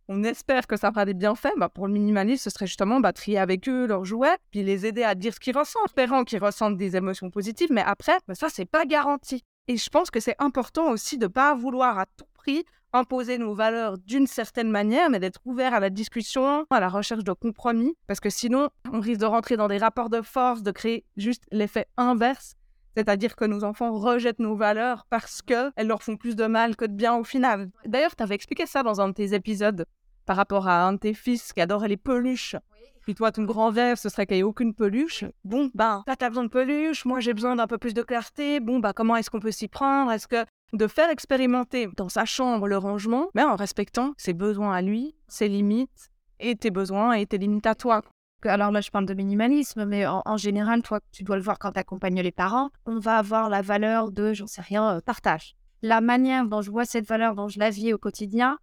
on 0.09 0.25
espère 0.25 0.67
que 0.67 0.77
ça 0.77 0.91
fera 0.91 1.05
des 1.05 1.15
bienfaits. 1.15 1.53
Bah, 1.57 1.69
pour 1.69 1.87
le 1.87 1.93
minimaliste, 1.93 2.45
ce 2.45 2.51
serait 2.51 2.67
justement 2.67 3.01
bah, 3.01 3.13
trier 3.13 3.39
avec 3.39 3.69
eux 3.69 3.87
leurs 3.87 4.05
jouets, 4.05 4.37
puis 4.51 4.63
les 4.63 4.87
aider 4.87 5.03
à 5.03 5.15
dire 5.15 5.35
ce 5.35 5.41
qu'ils 5.41 5.57
ressentent, 5.57 5.87
espérant 5.87 6.25
qu'ils 6.25 6.43
ressentent 6.43 6.77
des 6.77 6.97
émotions 6.97 7.31
positives. 7.31 7.69
Mais 7.71 7.83
après, 7.83 8.19
bah, 8.27 8.35
ça, 8.35 8.49
c'est 8.49 8.65
pas 8.65 8.85
garanti. 8.85 9.45
Et 9.69 9.77
je 9.77 9.91
pense 9.91 10.11
que 10.11 10.19
c'est 10.19 10.37
important 10.39 10.91
aussi 10.91 11.19
de 11.19 11.27
ne 11.27 11.29
pas 11.29 11.55
vouloir 11.55 11.99
à 11.99 12.07
tout 12.17 12.25
prix 12.35 12.65
imposer 12.95 13.37
nos 13.37 13.55
valeurs 13.55 13.99
d'une 13.99 14.27
certaine 14.27 14.71
manière, 14.71 15.11
mais 15.11 15.21
d'être 15.21 15.41
ouvert 15.45 15.75
à 15.75 15.81
la 15.81 15.91
discussion, 15.91 16.65
à 16.71 16.81
la 16.81 16.89
recherche 16.89 17.23
de 17.23 17.33
compromis, 17.33 17.95
parce 18.07 18.19
que 18.19 18.31
sinon, 18.31 18.71
on 18.91 19.01
risque 19.01 19.21
de 19.21 19.27
rentrer 19.27 19.59
dans 19.59 19.69
des 19.69 19.77
rapports 19.77 20.09
de 20.09 20.23
force, 20.23 20.63
de 20.63 20.71
créer 20.71 21.05
juste 21.19 21.45
l'effet 21.53 21.87
inverse 21.99 22.55
c'est-à-dire 22.99 23.37
que 23.37 23.45
nos 23.45 23.63
enfants 23.63 23.93
rejettent 23.93 24.41
nos 24.41 24.57
valeurs 24.57 25.07
parce 25.09 25.41
qu'elles 25.41 25.87
leur 25.87 26.03
font 26.03 26.17
plus 26.17 26.35
de 26.35 26.47
mal 26.47 26.75
que 26.75 26.85
de 26.85 26.93
bien 26.93 27.15
au 27.15 27.23
final. 27.23 27.71
D'ailleurs, 27.87 28.17
tu 28.17 28.25
avais 28.25 28.35
expliqué 28.35 28.67
ça 28.67 28.83
dans 28.83 29.01
un 29.01 29.11
de 29.11 29.15
tes 29.15 29.35
épisodes 29.35 29.87
par 30.27 30.35
rapport 30.35 30.67
à 30.67 30.83
un 30.83 30.95
de 30.95 30.99
tes 30.99 31.15
fils 31.15 31.53
qui 31.53 31.61
adorait 31.61 31.87
les 31.87 31.97
peluches. 31.97 32.57
Puis 33.03 33.15
toi, 33.15 33.31
ton 33.31 33.45
grand 33.45 33.71
rêve, 33.71 33.99
ce 33.99 34.09
serait 34.09 34.27
qu'il 34.27 34.35
n'y 34.35 34.41
ait 34.41 34.43
aucune 34.43 34.75
peluche. 34.75 35.25
Bon, 35.45 35.71
ben, 35.77 36.03
toi, 36.07 36.17
t'as 36.17 36.29
besoin 36.29 36.43
de 36.43 36.49
peluche, 36.49 37.05
moi, 37.05 37.21
j'ai 37.21 37.35
besoin 37.35 37.55
d'un 37.55 37.69
peu 37.69 37.79
plus 37.79 37.95
de 37.95 38.03
clarté. 38.03 38.59
Bon, 38.59 38.81
bah, 38.81 38.93
comment 38.93 39.15
est-ce 39.15 39.31
qu'on 39.31 39.39
peut 39.39 39.53
s'y 39.53 39.69
prendre? 39.69 40.11
Est-ce 40.11 40.27
que 40.27 40.45
de 40.73 40.87
faire 40.89 41.09
expérimenter 41.09 41.89
dans 41.97 42.09
sa 42.09 42.25
chambre 42.25 42.67
le 42.67 42.79
rangement, 42.79 43.29
mais 43.33 43.45
en 43.45 43.55
respectant 43.55 44.13
ses 44.17 44.33
besoins 44.33 44.75
à 44.75 44.83
lui, 44.83 45.15
ses 45.29 45.47
limites, 45.47 46.11
et 46.41 46.57
tes 46.57 46.71
besoins 46.71 47.13
et 47.13 47.27
tes 47.27 47.39
limites 47.39 47.67
à 47.67 47.77
toi. 47.77 48.03
Alors 48.45 48.71
là, 48.71 48.81
je 48.81 48.91
parle 48.91 49.07
de 49.07 49.15
minimalisme, 49.15 49.85
mais 49.85 50.07
en, 50.07 50.37
général, 50.37 50.83
toi, 50.83 51.01
tu 51.11 51.25
dois 51.25 51.37
le 51.37 51.43
voir 51.43 51.59
quand 51.59 51.73
tu 51.73 51.79
accompagnes 51.81 52.21
les 52.21 52.31
parents, 52.31 52.71
on 52.87 52.99
va 52.99 53.17
avoir 53.17 53.49
la 53.49 53.63
valeur 53.63 54.13
de, 54.13 54.33
j'en 54.33 54.47
sais 54.47 54.63
rien, 54.63 54.97
euh, 54.97 55.01
partage. 55.01 55.57
La 55.83 56.01
manière 56.01 56.47
dont 56.47 56.63
je 56.63 56.71
vois 56.71 56.85
cette 56.85 57.07
valeur, 57.07 57.35
dont 57.35 57.49
je 57.49 57.59
la 57.59 57.71
vis 57.71 57.93
au 57.93 57.99
quotidien, 57.99 58.59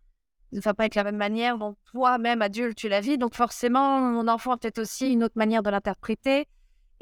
ne 0.53 0.61
va 0.61 0.73
pas 0.73 0.85
être 0.85 0.95
la 0.95 1.03
même 1.03 1.17
manière 1.17 1.57
dont 1.57 1.75
toi-même, 1.91 2.41
adulte, 2.41 2.77
tu 2.77 2.87
la 2.87 3.01
vis. 3.01 3.17
Donc 3.17 3.35
forcément, 3.35 3.99
mon 3.99 4.27
enfant 4.27 4.53
a 4.53 4.57
peut-être 4.57 4.79
aussi 4.79 5.11
une 5.11 5.23
autre 5.23 5.37
manière 5.37 5.63
de 5.63 5.69
l'interpréter. 5.69 6.47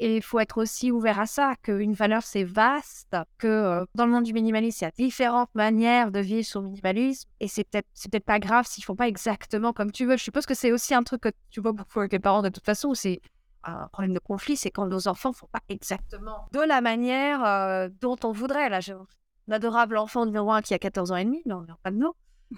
Et 0.00 0.16
il 0.16 0.22
faut 0.22 0.40
être 0.40 0.60
aussi 0.60 0.90
ouvert 0.90 1.20
à 1.20 1.26
ça, 1.26 1.54
qu'une 1.62 1.92
valeur, 1.92 2.22
c'est 2.22 2.44
vaste, 2.44 3.16
que 3.38 3.46
euh, 3.46 3.84
dans 3.94 4.06
le 4.06 4.12
monde 4.12 4.24
du 4.24 4.32
minimalisme, 4.32 4.78
il 4.80 4.84
y 4.84 4.88
a 4.88 4.90
différentes 4.90 5.54
manières 5.54 6.10
de 6.10 6.18
vivre 6.18 6.46
son 6.46 6.62
minimalisme. 6.62 7.28
Et 7.40 7.48
c'est 7.48 7.64
peut-être 7.64 7.86
peut 8.10 8.20
pas 8.20 8.40
grave 8.40 8.66
s'ils 8.66 8.84
font 8.84 8.96
pas 8.96 9.08
exactement 9.08 9.72
comme 9.72 9.92
tu 9.92 10.04
veux. 10.04 10.16
Je 10.16 10.24
suppose 10.24 10.46
que 10.46 10.54
c'est 10.54 10.72
aussi 10.72 10.94
un 10.94 11.02
truc 11.02 11.22
que 11.22 11.30
tu 11.50 11.60
vois 11.60 11.72
beaucoup 11.72 12.00
avec 12.00 12.12
les 12.12 12.18
parents 12.18 12.42
de 12.42 12.48
toute 12.48 12.64
façon, 12.64 12.94
c'est 12.94 13.20
un 13.64 13.88
problème 13.88 14.14
de 14.14 14.18
conflit, 14.18 14.56
c'est 14.56 14.70
quand 14.70 14.86
nos 14.86 15.08
enfants 15.08 15.32
font 15.32 15.48
pas 15.50 15.62
exactement 15.68 16.48
de 16.52 16.60
la 16.60 16.80
manière 16.80 17.44
euh, 17.44 17.88
dont 18.00 18.16
on 18.24 18.32
voudrait. 18.32 18.68
Là, 18.68 18.80
j'ai 18.80 18.92
un 18.92 19.06
adorable 19.50 19.96
enfant 19.96 20.26
numéro 20.26 20.50
un 20.52 20.62
qui 20.62 20.74
a 20.74 20.78
14 20.78 21.12
ans 21.12 21.16
et 21.16 21.24
demi, 21.24 21.42
non, 21.46 21.64
pas 21.82 21.90
de 21.90 21.96
nom. 21.96 22.12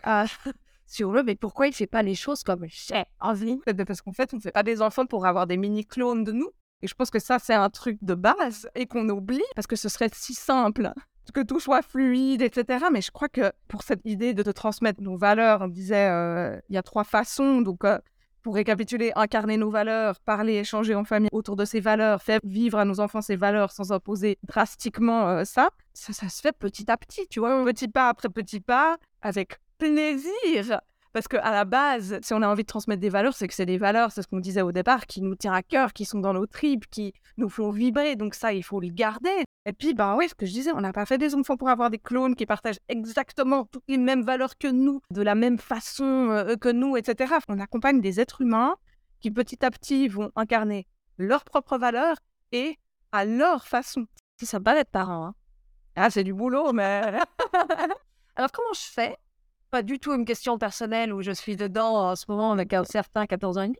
Euh, 0.06 0.24
sur 0.86 1.12
le, 1.12 1.22
mais 1.22 1.34
pourquoi 1.34 1.66
il 1.66 1.72
fait 1.72 1.86
pas 1.86 2.02
les 2.02 2.14
choses 2.14 2.42
comme 2.42 2.66
j'ai 2.68 3.04
envie? 3.20 3.58
Parce 3.86 4.00
qu'en 4.00 4.12
fait, 4.12 4.32
on 4.32 4.36
ne 4.36 4.40
fait 4.40 4.52
pas 4.52 4.62
des 4.62 4.82
enfants 4.82 5.06
pour 5.06 5.26
avoir 5.26 5.46
des 5.46 5.56
mini-clones 5.56 6.24
de 6.24 6.32
nous. 6.32 6.50
Et 6.86 6.88
je 6.88 6.94
pense 6.94 7.10
que 7.10 7.18
ça, 7.18 7.40
c'est 7.40 7.52
un 7.52 7.68
truc 7.68 7.98
de 8.00 8.14
base 8.14 8.68
et 8.76 8.86
qu'on 8.86 9.08
oublie 9.08 9.42
parce 9.56 9.66
que 9.66 9.74
ce 9.74 9.88
serait 9.88 10.08
si 10.12 10.34
simple 10.34 10.92
que 11.32 11.42
tout 11.42 11.58
soit 11.58 11.82
fluide, 11.82 12.40
etc. 12.40 12.86
Mais 12.92 13.00
je 13.00 13.10
crois 13.10 13.28
que 13.28 13.52
pour 13.66 13.82
cette 13.82 14.00
idée 14.04 14.32
de 14.32 14.44
te 14.44 14.50
transmettre 14.50 15.02
nos 15.02 15.16
valeurs, 15.16 15.60
on 15.62 15.68
disait, 15.68 16.08
euh, 16.08 16.58
il 16.68 16.76
y 16.76 16.78
a 16.78 16.82
trois 16.82 17.02
façons. 17.02 17.60
Donc, 17.62 17.84
euh, 17.84 17.98
pour 18.42 18.54
récapituler, 18.54 19.10
incarner 19.16 19.56
nos 19.56 19.70
valeurs, 19.70 20.20
parler, 20.20 20.54
échanger 20.54 20.94
en 20.94 21.04
famille 21.04 21.28
autour 21.32 21.56
de 21.56 21.64
ces 21.64 21.80
valeurs, 21.80 22.22
faire 22.22 22.38
vivre 22.44 22.78
à 22.78 22.84
nos 22.84 23.00
enfants 23.00 23.20
ces 23.20 23.34
valeurs 23.34 23.72
sans 23.72 23.90
imposer 23.90 24.38
drastiquement 24.44 25.28
euh, 25.28 25.44
ça, 25.44 25.70
ça, 25.94 26.12
ça 26.12 26.28
se 26.28 26.40
fait 26.40 26.56
petit 26.56 26.88
à 26.88 26.96
petit, 26.96 27.26
tu 27.28 27.40
vois, 27.40 27.64
petit 27.64 27.88
pas 27.88 28.08
après 28.08 28.28
petit 28.28 28.60
pas, 28.60 28.98
avec 29.20 29.58
plaisir. 29.78 30.80
Parce 31.16 31.28
qu'à 31.28 31.50
la 31.50 31.64
base, 31.64 32.18
si 32.20 32.34
on 32.34 32.42
a 32.42 32.46
envie 32.46 32.64
de 32.64 32.66
transmettre 32.66 33.00
des 33.00 33.08
valeurs, 33.08 33.32
c'est 33.32 33.48
que 33.48 33.54
c'est 33.54 33.64
des 33.64 33.78
valeurs, 33.78 34.12
c'est 34.12 34.20
ce 34.20 34.28
qu'on 34.28 34.38
disait 34.38 34.60
au 34.60 34.70
départ, 34.70 35.06
qui 35.06 35.22
nous 35.22 35.34
tient 35.34 35.54
à 35.54 35.62
cœur, 35.62 35.94
qui 35.94 36.04
sont 36.04 36.18
dans 36.18 36.34
nos 36.34 36.44
tripes, 36.44 36.84
qui 36.90 37.14
nous 37.38 37.48
font 37.48 37.70
vibrer. 37.70 38.16
Donc 38.16 38.34
ça, 38.34 38.52
il 38.52 38.62
faut 38.62 38.80
le 38.80 38.88
garder. 38.88 39.44
Et 39.64 39.72
puis, 39.72 39.94
ben 39.94 40.14
oui, 40.14 40.28
ce 40.28 40.34
que 40.34 40.44
je 40.44 40.52
disais, 40.52 40.72
on 40.74 40.82
n'a 40.82 40.92
pas 40.92 41.06
fait 41.06 41.16
des 41.16 41.34
enfants 41.34 41.56
pour 41.56 41.70
avoir 41.70 41.88
des 41.88 41.98
clones 41.98 42.34
qui 42.34 42.44
partagent 42.44 42.80
exactement 42.90 43.64
toutes 43.64 43.84
les 43.88 43.96
mêmes 43.96 44.24
valeurs 44.24 44.58
que 44.58 44.68
nous, 44.68 45.00
de 45.10 45.22
la 45.22 45.34
même 45.34 45.56
façon 45.56 46.04
euh, 46.04 46.54
que 46.56 46.68
nous, 46.68 46.98
etc. 46.98 47.32
On 47.48 47.60
accompagne 47.60 48.02
des 48.02 48.20
êtres 48.20 48.42
humains 48.42 48.76
qui 49.20 49.30
petit 49.30 49.64
à 49.64 49.70
petit 49.70 50.08
vont 50.08 50.30
incarner 50.36 50.86
leurs 51.16 51.44
propres 51.44 51.78
valeurs 51.78 52.18
et 52.52 52.78
à 53.12 53.24
leur 53.24 53.66
façon. 53.66 54.04
C'est 54.36 54.44
sympa 54.44 54.74
d'être 54.74 54.90
parent. 54.90 55.28
Hein. 55.28 55.34
Ah, 55.94 56.10
c'est 56.10 56.24
du 56.24 56.34
boulot, 56.34 56.74
mais... 56.74 57.00
Alors 58.36 58.52
comment 58.52 58.74
je 58.74 58.80
fais 58.92 59.16
pas 59.70 59.82
du 59.82 59.98
tout 59.98 60.14
une 60.14 60.24
question 60.24 60.58
personnelle 60.58 61.12
où 61.12 61.22
je 61.22 61.32
suis 61.32 61.56
dedans 61.56 62.10
en 62.10 62.16
ce 62.16 62.24
moment 62.28 62.52
avec 62.52 62.72
un 62.72 62.84
certain 62.84 63.26
14 63.26 63.58
ans 63.58 63.62
et 63.62 63.66
demi. 63.68 63.78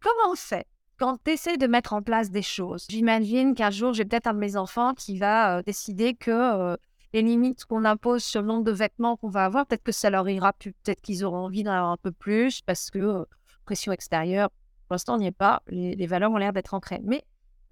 Comment 0.00 0.32
on 0.32 0.36
fait 0.36 0.66
quand 0.98 1.18
tu 1.24 1.32
essaies 1.32 1.56
de 1.56 1.66
mettre 1.66 1.92
en 1.92 2.02
place 2.02 2.30
des 2.30 2.42
choses? 2.42 2.86
J'imagine 2.90 3.54
qu'un 3.54 3.70
jour, 3.70 3.92
j'ai 3.92 4.04
peut-être 4.04 4.26
un 4.26 4.34
de 4.34 4.38
mes 4.38 4.56
enfants 4.56 4.94
qui 4.94 5.18
va 5.18 5.58
euh, 5.58 5.62
décider 5.62 6.14
que 6.14 6.30
euh, 6.30 6.76
les 7.12 7.22
limites 7.22 7.64
qu'on 7.64 7.84
impose 7.84 8.22
sur 8.22 8.42
le 8.42 8.48
nombre 8.48 8.64
de 8.64 8.72
vêtements 8.72 9.16
qu'on 9.16 9.28
va 9.28 9.44
avoir, 9.44 9.66
peut-être 9.66 9.82
que 9.82 9.92
ça 9.92 10.10
leur 10.10 10.28
ira 10.28 10.52
plus, 10.52 10.72
peut-être 10.72 11.00
qu'ils 11.00 11.24
auront 11.24 11.44
envie 11.46 11.62
d'en 11.62 11.72
avoir 11.72 11.90
un 11.90 11.96
peu 11.96 12.12
plus 12.12 12.60
parce 12.62 12.90
que 12.90 12.98
euh, 12.98 13.24
pression 13.64 13.92
extérieure, 13.92 14.50
pour 14.88 14.94
l'instant, 14.94 15.14
on 15.14 15.18
n'y 15.18 15.26
est 15.26 15.32
pas. 15.32 15.62
Les, 15.68 16.06
valeurs 16.06 16.32
ont 16.32 16.36
l'air 16.36 16.52
d'être 16.52 16.74
ancrées. 16.74 17.00
Mais 17.04 17.22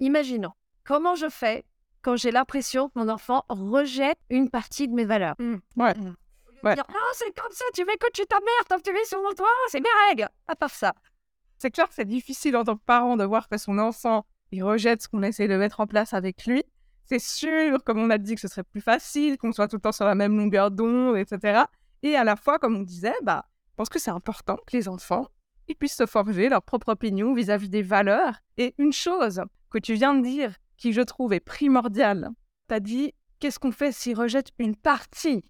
imaginons, 0.00 0.52
comment 0.84 1.16
je 1.16 1.28
fais 1.28 1.64
quand 2.02 2.16
j'ai 2.16 2.30
l'impression 2.30 2.88
que 2.88 2.98
mon 2.98 3.08
enfant 3.08 3.44
rejette 3.48 4.18
une 4.30 4.50
partie 4.50 4.86
de 4.86 4.94
mes 4.94 5.04
valeurs? 5.04 5.34
Mmh, 5.38 5.56
Ouais. 5.76 5.94
Mmh. 5.94 6.14
Ouais. 6.62 6.76
non, 6.76 6.84
c'est 7.12 7.32
comme 7.38 7.52
ça, 7.52 7.64
tu 7.74 7.82
veux 7.82 7.96
que 7.98 8.10
tu 8.12 8.24
t'emmerdes, 8.26 8.82
tu 8.82 8.92
mets 8.92 9.04
sur 9.04 9.22
mon 9.22 9.32
toit, 9.32 9.46
c'est 9.68 9.80
mes 9.80 9.88
règles. 10.08 10.28
À 10.46 10.56
part 10.56 10.70
ça. 10.70 10.94
C'est 11.58 11.70
clair 11.70 11.88
que 11.88 11.94
c'est 11.94 12.04
difficile 12.04 12.56
en 12.56 12.64
tant 12.64 12.76
que 12.76 12.84
parent 12.84 13.16
de 13.16 13.24
voir 13.24 13.48
que 13.48 13.56
son 13.56 13.78
enfant, 13.78 14.26
il 14.52 14.62
rejette 14.62 15.02
ce 15.02 15.08
qu'on 15.08 15.22
essaie 15.22 15.48
de 15.48 15.56
mettre 15.56 15.80
en 15.80 15.86
place 15.86 16.14
avec 16.14 16.46
lui. 16.46 16.62
c'est 17.04 17.18
sûr, 17.18 17.82
comme 17.84 17.98
on 17.98 18.10
a 18.10 18.18
dit, 18.18 18.34
que 18.34 18.40
ce 18.40 18.48
serait 18.48 18.64
plus 18.64 18.80
facile, 18.80 19.38
qu'on 19.38 19.52
soit 19.52 19.68
tout 19.68 19.76
le 19.76 19.82
temps 19.82 19.92
sur 19.92 20.04
la 20.04 20.14
même 20.14 20.36
longueur 20.36 20.70
d'onde, 20.70 21.16
etc. 21.16 21.62
Et 22.02 22.16
à 22.16 22.24
la 22.24 22.36
fois, 22.36 22.58
comme 22.58 22.76
on 22.76 22.82
disait, 22.82 23.14
bah, 23.22 23.46
je 23.70 23.74
pense 23.76 23.88
que 23.88 23.98
c'est 23.98 24.10
important 24.10 24.56
que 24.66 24.76
les 24.76 24.88
enfants 24.88 25.28
ils 25.68 25.76
puissent 25.76 25.96
se 25.96 26.06
forger 26.06 26.48
leur 26.48 26.62
propre 26.62 26.90
opinion 26.90 27.34
vis-à-vis 27.34 27.68
des 27.68 27.82
valeurs. 27.82 28.34
Et 28.56 28.74
une 28.78 28.92
chose 28.92 29.42
que 29.70 29.78
tu 29.78 29.94
viens 29.94 30.14
de 30.14 30.22
dire, 30.22 30.54
qui 30.76 30.92
je 30.92 31.02
trouve 31.02 31.32
est 31.32 31.40
primordiale, 31.40 32.30
tu 32.68 32.74
as 32.74 32.80
dit 32.80 33.12
qu'est-ce 33.38 33.58
qu'on 33.58 33.72
fait 33.72 33.92
s'ils 33.92 34.16
rejettent 34.16 34.52
une 34.58 34.76
partie 34.76 35.44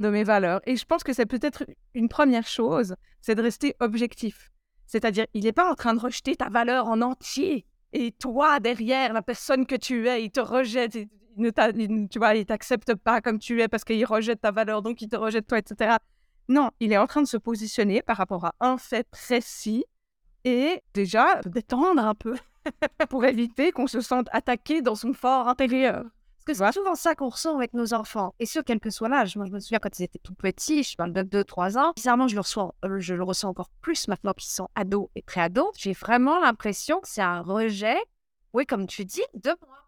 de 0.00 0.08
mes 0.08 0.24
valeurs 0.24 0.60
Et 0.66 0.76
je 0.76 0.84
pense 0.84 1.02
que 1.02 1.12
c'est 1.12 1.26
peut-être 1.26 1.64
une 1.94 2.08
première 2.08 2.46
chose, 2.46 2.94
c'est 3.20 3.34
de 3.34 3.42
rester 3.42 3.74
objectif. 3.80 4.50
C'est-à-dire, 4.86 5.26
il 5.34 5.44
n'est 5.44 5.52
pas 5.52 5.70
en 5.70 5.74
train 5.74 5.94
de 5.94 6.00
rejeter 6.00 6.36
ta 6.36 6.48
valeur 6.48 6.86
en 6.86 7.00
entier. 7.00 7.66
Et 7.92 8.12
toi, 8.12 8.60
derrière, 8.60 9.12
la 9.12 9.22
personne 9.22 9.66
que 9.66 9.76
tu 9.76 10.08
es, 10.08 10.24
il 10.24 10.30
te 10.30 10.40
rejette, 10.40 10.94
il 10.96 11.08
ne 11.36 12.42
t'accepte 12.42 12.94
pas 12.94 13.20
comme 13.20 13.38
tu 13.38 13.62
es 13.62 13.68
parce 13.68 13.84
qu'il 13.84 14.04
rejette 14.04 14.40
ta 14.40 14.50
valeur, 14.50 14.82
donc 14.82 15.00
il 15.00 15.08
te 15.08 15.16
rejette 15.16 15.46
toi, 15.46 15.58
etc. 15.58 15.96
Non, 16.48 16.70
il 16.80 16.92
est 16.92 16.98
en 16.98 17.06
train 17.06 17.22
de 17.22 17.26
se 17.26 17.36
positionner 17.36 18.02
par 18.02 18.16
rapport 18.16 18.44
à 18.44 18.54
un 18.60 18.76
fait 18.76 19.08
précis 19.08 19.84
et 20.44 20.82
déjà 20.92 21.40
détendre 21.46 22.04
un 22.04 22.14
peu 22.14 22.36
pour 23.08 23.24
éviter 23.24 23.72
qu'on 23.72 23.86
se 23.86 24.00
sente 24.00 24.28
attaqué 24.32 24.82
dans 24.82 24.94
son 24.94 25.12
fort 25.12 25.48
intérieur. 25.48 26.04
Parce 26.44 26.58
que 26.58 26.64
c'est 26.64 26.72
souvent 26.72 26.94
ça 26.94 27.14
qu'on 27.14 27.30
ressent 27.30 27.56
avec 27.56 27.72
nos 27.72 27.94
enfants. 27.94 28.34
Et 28.38 28.46
ce, 28.46 28.60
quel 28.60 28.78
que 28.78 28.90
soit 28.90 29.08
l'âge. 29.08 29.36
Moi, 29.36 29.46
je 29.46 29.52
me 29.52 29.60
souviens 29.60 29.78
quand 29.78 29.98
ils 29.98 30.02
étaient 30.02 30.18
tout 30.18 30.34
petits, 30.34 30.82
je 30.82 30.96
parle 30.96 31.12
de 31.12 31.22
2-3 31.22 31.78
ans. 31.78 31.92
Bizarrement, 31.96 32.28
je 32.28 32.34
le, 32.34 32.40
ressens, 32.40 32.74
euh, 32.84 33.00
je 33.00 33.14
le 33.14 33.22
ressens 33.22 33.48
encore 33.48 33.70
plus 33.80 34.08
maintenant 34.08 34.34
qu'ils 34.34 34.50
sont 34.50 34.68
ados 34.74 35.08
et 35.14 35.22
pré-ados. 35.22 35.72
J'ai 35.78 35.94
vraiment 35.94 36.38
l'impression 36.40 37.00
que 37.00 37.08
c'est 37.08 37.22
un 37.22 37.40
rejet, 37.40 37.96
oui, 38.52 38.66
comme 38.66 38.86
tu 38.86 39.04
dis, 39.06 39.24
de 39.34 39.54
moi. 39.66 39.78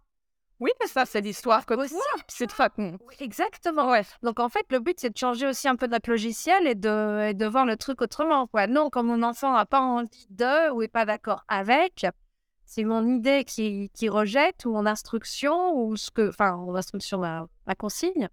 Oui, 0.58 0.70
mais 0.80 0.86
ça, 0.86 1.04
c'est 1.04 1.20
l'histoire 1.20 1.66
comme 1.66 1.86
ça. 1.86 1.96
C'est 2.28 2.46
de 2.46 2.52
façon. 2.52 2.98
exactement. 3.20 3.90
Ouais. 3.90 4.02
Donc, 4.22 4.40
en 4.40 4.48
fait, 4.48 4.64
le 4.70 4.80
but, 4.80 4.98
c'est 4.98 5.10
de 5.10 5.18
changer 5.18 5.46
aussi 5.46 5.68
un 5.68 5.76
peu 5.76 5.86
notre 5.86 6.08
logiciel 6.08 6.66
et 6.66 6.74
de, 6.74 7.28
et 7.28 7.34
de 7.34 7.46
voir 7.46 7.66
le 7.66 7.76
truc 7.76 8.00
autrement. 8.00 8.46
Quoi. 8.46 8.66
Non, 8.66 8.88
comme 8.88 9.08
mon 9.08 9.22
enfant 9.22 9.52
n'a 9.52 9.66
pas 9.66 9.80
envie 9.80 10.26
de 10.30 10.70
ou 10.72 10.80
n'est 10.80 10.88
pas 10.88 11.04
d'accord 11.04 11.44
avec, 11.48 12.06
c'est 12.66 12.84
mon 12.84 13.06
idée 13.06 13.44
qui, 13.44 13.90
qui 13.94 14.08
rejette 14.08 14.64
ou 14.66 14.72
mon 14.72 14.86
instruction 14.86 15.74
ou 15.74 15.96
ce 15.96 16.10
que. 16.10 16.28
Enfin, 16.28 16.56
mon 16.56 16.74
instruction, 16.74 17.18
ma, 17.18 17.46
ma 17.66 17.74
consigne. 17.74 18.28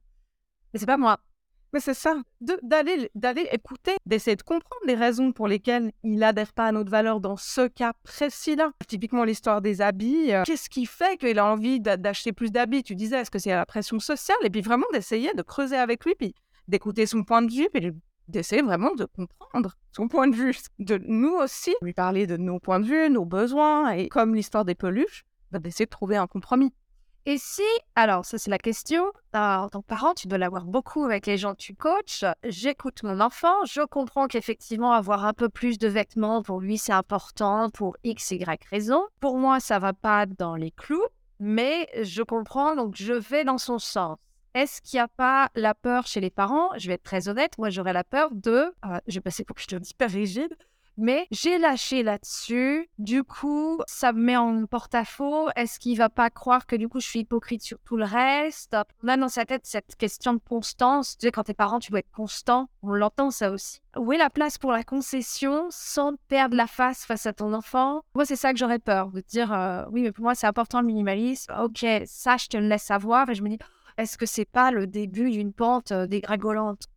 Mais 0.73 0.79
c'est 0.79 0.85
pas 0.85 0.97
moi. 0.97 1.19
Mais 1.71 1.79
c'est 1.79 1.95
ça, 1.95 2.15
d'aller 2.39 3.09
d'aller 3.15 3.47
écouter, 3.51 3.95
d'essayer 4.05 4.35
de 4.35 4.43
comprendre 4.43 4.83
les 4.85 4.93
raisons 4.93 5.31
pour 5.31 5.47
lesquelles 5.47 5.91
il 6.03 6.17
n'adhère 6.17 6.53
pas 6.53 6.67
à 6.67 6.71
notre 6.71 6.91
valeur 6.91 7.19
dans 7.19 7.35
ce 7.35 7.67
cas 7.67 7.93
précis-là. 8.03 8.71
Typiquement 8.87 9.23
l'histoire 9.23 9.59
des 9.59 9.81
habits. 9.81 10.31
Euh, 10.31 10.43
qu'est-ce 10.45 10.69
qui 10.69 10.85
fait 10.85 11.17
qu'il 11.17 11.39
a 11.39 11.45
envie 11.47 11.79
d'acheter 11.79 12.31
plus 12.31 12.51
d'habits? 12.51 12.83
Tu 12.83 12.93
disais, 12.93 13.21
est-ce 13.21 13.31
que 13.31 13.39
c'est 13.39 13.49
la 13.49 13.65
pression 13.65 13.99
sociale? 13.99 14.37
Et 14.43 14.51
puis 14.51 14.61
vraiment 14.61 14.85
d'essayer 14.93 15.33
de 15.33 15.41
creuser 15.41 15.77
avec 15.77 16.05
lui, 16.05 16.13
puis 16.13 16.35
d'écouter 16.67 17.07
son 17.07 17.23
point 17.23 17.41
de 17.41 17.51
vue, 17.51 17.67
puis 17.73 17.91
d'essayer 18.27 18.61
vraiment 18.61 18.93
de 18.95 19.05
comprendre 19.05 19.75
son 19.91 20.07
point 20.07 20.27
de 20.27 20.35
vue. 20.35 20.57
De 20.79 20.99
nous 21.05 21.35
aussi, 21.35 21.75
lui 21.81 21.93
parler 21.93 22.27
de 22.27 22.37
nos 22.37 22.59
points 22.59 22.79
de 22.79 22.85
vue, 22.85 23.09
nos 23.09 23.25
besoins, 23.25 23.91
et 23.91 24.09
comme 24.09 24.35
l'histoire 24.35 24.65
des 24.65 24.75
peluches, 24.75 25.25
bah, 25.51 25.59
d'essayer 25.59 25.85
de 25.85 25.91
trouver 25.91 26.17
un 26.17 26.27
compromis. 26.27 26.73
Et 27.25 27.37
si, 27.37 27.63
alors 27.95 28.25
ça 28.25 28.37
c'est 28.37 28.51
la 28.51 28.57
question, 28.57 29.05
en 29.33 29.69
tant 29.69 29.81
que 29.81 29.87
parent, 29.87 30.13
tu 30.13 30.27
dois 30.27 30.37
l'avoir 30.37 30.65
beaucoup 30.65 31.05
avec 31.05 31.25
les 31.25 31.37
gens 31.37 31.53
que 31.53 31.61
tu 31.61 31.73
coaches. 31.73 32.25
J'écoute 32.43 33.01
mon 33.03 33.21
enfant, 33.21 33.63
je 33.65 33.81
comprends 33.81 34.27
qu'effectivement 34.27 34.91
avoir 34.91 35.23
un 35.23 35.31
peu 35.31 35.47
plus 35.47 35.77
de 35.77 35.87
vêtements 35.87 36.43
pour 36.43 36.59
lui 36.59 36.77
c'est 36.77 36.91
important 36.91 37.69
pour 37.69 37.95
x, 38.03 38.31
y 38.31 38.59
raison. 38.69 39.03
Pour 39.21 39.37
moi 39.37 39.61
ça 39.61 39.79
va 39.79 39.93
pas 39.93 40.25
dans 40.25 40.55
les 40.57 40.71
clous, 40.71 41.05
mais 41.39 41.87
je 42.01 42.23
comprends 42.23 42.75
donc 42.75 42.95
je 42.97 43.13
vais 43.13 43.45
dans 43.45 43.57
son 43.57 43.79
sens. 43.79 44.17
Est-ce 44.53 44.81
qu'il 44.81 44.97
n'y 44.97 45.01
a 45.01 45.07
pas 45.07 45.49
la 45.55 45.73
peur 45.73 46.05
chez 46.05 46.19
les 46.19 46.29
parents? 46.29 46.69
Je 46.77 46.87
vais 46.87 46.93
être 46.93 47.03
très 47.03 47.27
honnête, 47.27 47.57
moi 47.57 47.69
j'aurais 47.69 47.93
la 47.93 48.03
peur 48.03 48.29
de, 48.31 48.71
euh, 48.85 48.99
je 49.07 49.15
vais 49.15 49.21
passer 49.21 49.43
pour 49.43 49.55
que 49.55 49.61
je 49.61 49.67
te 49.67 49.75
dise 49.75 49.93
pas 49.93 50.07
rigide, 50.07 50.55
mais 50.97 51.27
j'ai 51.31 51.57
lâché 51.57 52.03
là-dessus. 52.03 52.87
Du 52.99 53.23
coup, 53.23 53.81
ça 53.87 54.13
me 54.13 54.19
met 54.19 54.37
en 54.37 54.65
porte-à-faux. 54.65 55.49
Est-ce 55.55 55.79
qu'il 55.79 55.97
va 55.97 56.09
pas 56.09 56.29
croire 56.29 56.67
que 56.67 56.75
du 56.75 56.87
coup, 56.87 56.99
je 56.99 57.07
suis 57.07 57.21
hypocrite 57.21 57.63
sur 57.63 57.79
tout 57.79 57.97
le 57.97 58.05
reste? 58.05 58.77
On 59.03 59.07
a 59.07 59.17
dans 59.17 59.29
sa 59.29 59.45
tête 59.45 59.65
cette 59.65 59.95
question 59.95 60.33
de 60.33 60.39
constance. 60.39 61.17
Tu 61.17 61.25
sais, 61.25 61.31
quand 61.31 61.43
t'es 61.43 61.55
parent, 61.55 61.79
tu 61.79 61.89
dois 61.89 61.99
être 61.99 62.11
constant. 62.11 62.69
On 62.83 62.91
l'entend 62.91 63.31
ça 63.31 63.49
aussi. 63.49 63.79
Où 63.97 64.13
est 64.13 64.17
la 64.17 64.29
place 64.29 64.57
pour 64.57 64.71
la 64.71 64.83
concession 64.83 65.65
sans 65.71 66.13
perdre 66.27 66.55
la 66.55 66.67
face 66.67 67.05
face 67.05 67.25
à 67.25 67.33
ton 67.33 67.53
enfant? 67.53 68.01
Moi, 68.13 68.25
c'est 68.25 68.35
ça 68.35 68.53
que 68.53 68.59
j'aurais 68.59 68.79
peur. 68.79 69.09
De 69.09 69.21
dire, 69.21 69.51
euh, 69.51 69.85
oui, 69.91 70.03
mais 70.03 70.11
pour 70.11 70.23
moi, 70.23 70.35
c'est 70.35 70.47
important 70.47 70.81
le 70.81 70.87
minimalisme. 70.87 71.53
Ok, 71.59 71.85
ça, 72.05 72.37
je 72.37 72.47
te 72.47 72.57
le 72.57 72.67
laisse 72.67 72.83
savoir. 72.83 73.29
Et 73.29 73.35
je 73.35 73.41
me 73.41 73.49
dis, 73.49 73.57
est-ce 73.97 74.17
que 74.17 74.25
c'est 74.25 74.45
pas 74.45 74.71
le 74.71 74.87
début 74.87 75.29
d'une 75.31 75.53
pente 75.53 75.93
dégringolante? 75.93 76.87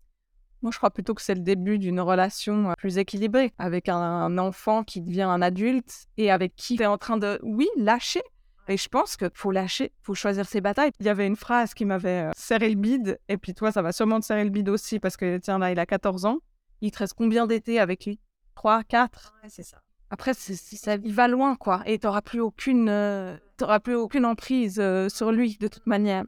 Moi, 0.62 0.72
je 0.72 0.78
crois 0.78 0.90
plutôt 0.90 1.14
que 1.14 1.22
c'est 1.22 1.34
le 1.34 1.42
début 1.42 1.78
d'une 1.78 2.00
relation 2.00 2.72
plus 2.78 2.98
équilibrée 2.98 3.52
avec 3.58 3.88
un, 3.88 4.38
enfant 4.38 4.84
qui 4.84 5.02
devient 5.02 5.22
un 5.22 5.42
adulte 5.42 6.06
et 6.16 6.30
avec 6.30 6.56
qui 6.56 6.76
tu 6.76 6.82
es 6.82 6.86
en 6.86 6.98
train 6.98 7.18
de, 7.18 7.38
oui, 7.42 7.68
lâcher. 7.76 8.22
Et 8.68 8.76
je 8.76 8.88
pense 8.88 9.16
qu'il 9.16 9.30
faut 9.34 9.52
lâcher, 9.52 9.92
il 9.96 10.04
faut 10.04 10.14
choisir 10.14 10.44
ses 10.46 10.60
batailles. 10.60 10.90
Il 10.98 11.06
y 11.06 11.08
avait 11.08 11.26
une 11.26 11.36
phrase 11.36 11.72
qui 11.72 11.84
m'avait 11.84 12.30
serré 12.34 12.68
le 12.68 12.74
bide, 12.74 13.20
et 13.28 13.36
puis 13.36 13.54
toi, 13.54 13.70
ça 13.70 13.80
va 13.80 13.92
sûrement 13.92 14.18
te 14.18 14.24
serrer 14.24 14.42
le 14.42 14.50
bide 14.50 14.68
aussi, 14.68 14.98
parce 14.98 15.16
que 15.16 15.38
tiens, 15.38 15.58
là, 15.58 15.70
il 15.70 15.78
a 15.78 15.86
14 15.86 16.24
ans. 16.24 16.38
Il 16.80 16.90
te 16.90 16.98
reste 16.98 17.14
combien 17.14 17.46
d'été 17.46 17.78
avec 17.78 18.04
lui? 18.06 18.18
3, 18.56 18.82
4 18.82 19.34
Ouais, 19.42 19.48
c'est 19.48 19.62
ça. 19.62 19.80
Après, 20.10 20.34
ça, 20.34 20.96
il 20.96 21.14
va 21.14 21.28
loin, 21.28 21.54
quoi. 21.54 21.82
Et 21.86 21.98
tu 21.98 22.06
n'auras 22.06 22.22
plus, 22.22 22.40
aucune, 22.40 22.88
euh, 22.88 23.36
plus 23.84 23.94
aucune 23.94 24.24
emprise 24.24 24.82
sur 25.08 25.30
lui, 25.30 25.58
de 25.58 25.68
toute 25.68 25.86
manière. 25.86 26.24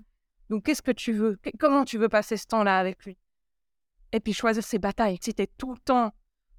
Donc, 0.50 0.64
qu'est-ce 0.64 0.82
que 0.82 0.92
tu 0.92 1.12
veux? 1.12 1.38
Comment 1.58 1.84
tu 1.84 1.98
veux 1.98 2.08
passer 2.08 2.36
ce 2.36 2.46
temps-là 2.46 2.78
avec 2.78 3.04
lui? 3.04 3.16
Et 4.12 4.20
puis 4.20 4.32
choisir 4.32 4.64
ses 4.64 4.78
batailles. 4.78 5.18
Si 5.20 5.34
tu 5.34 5.42
es 5.42 5.46
tout 5.58 5.72
le 5.72 5.78
temps 5.78 6.12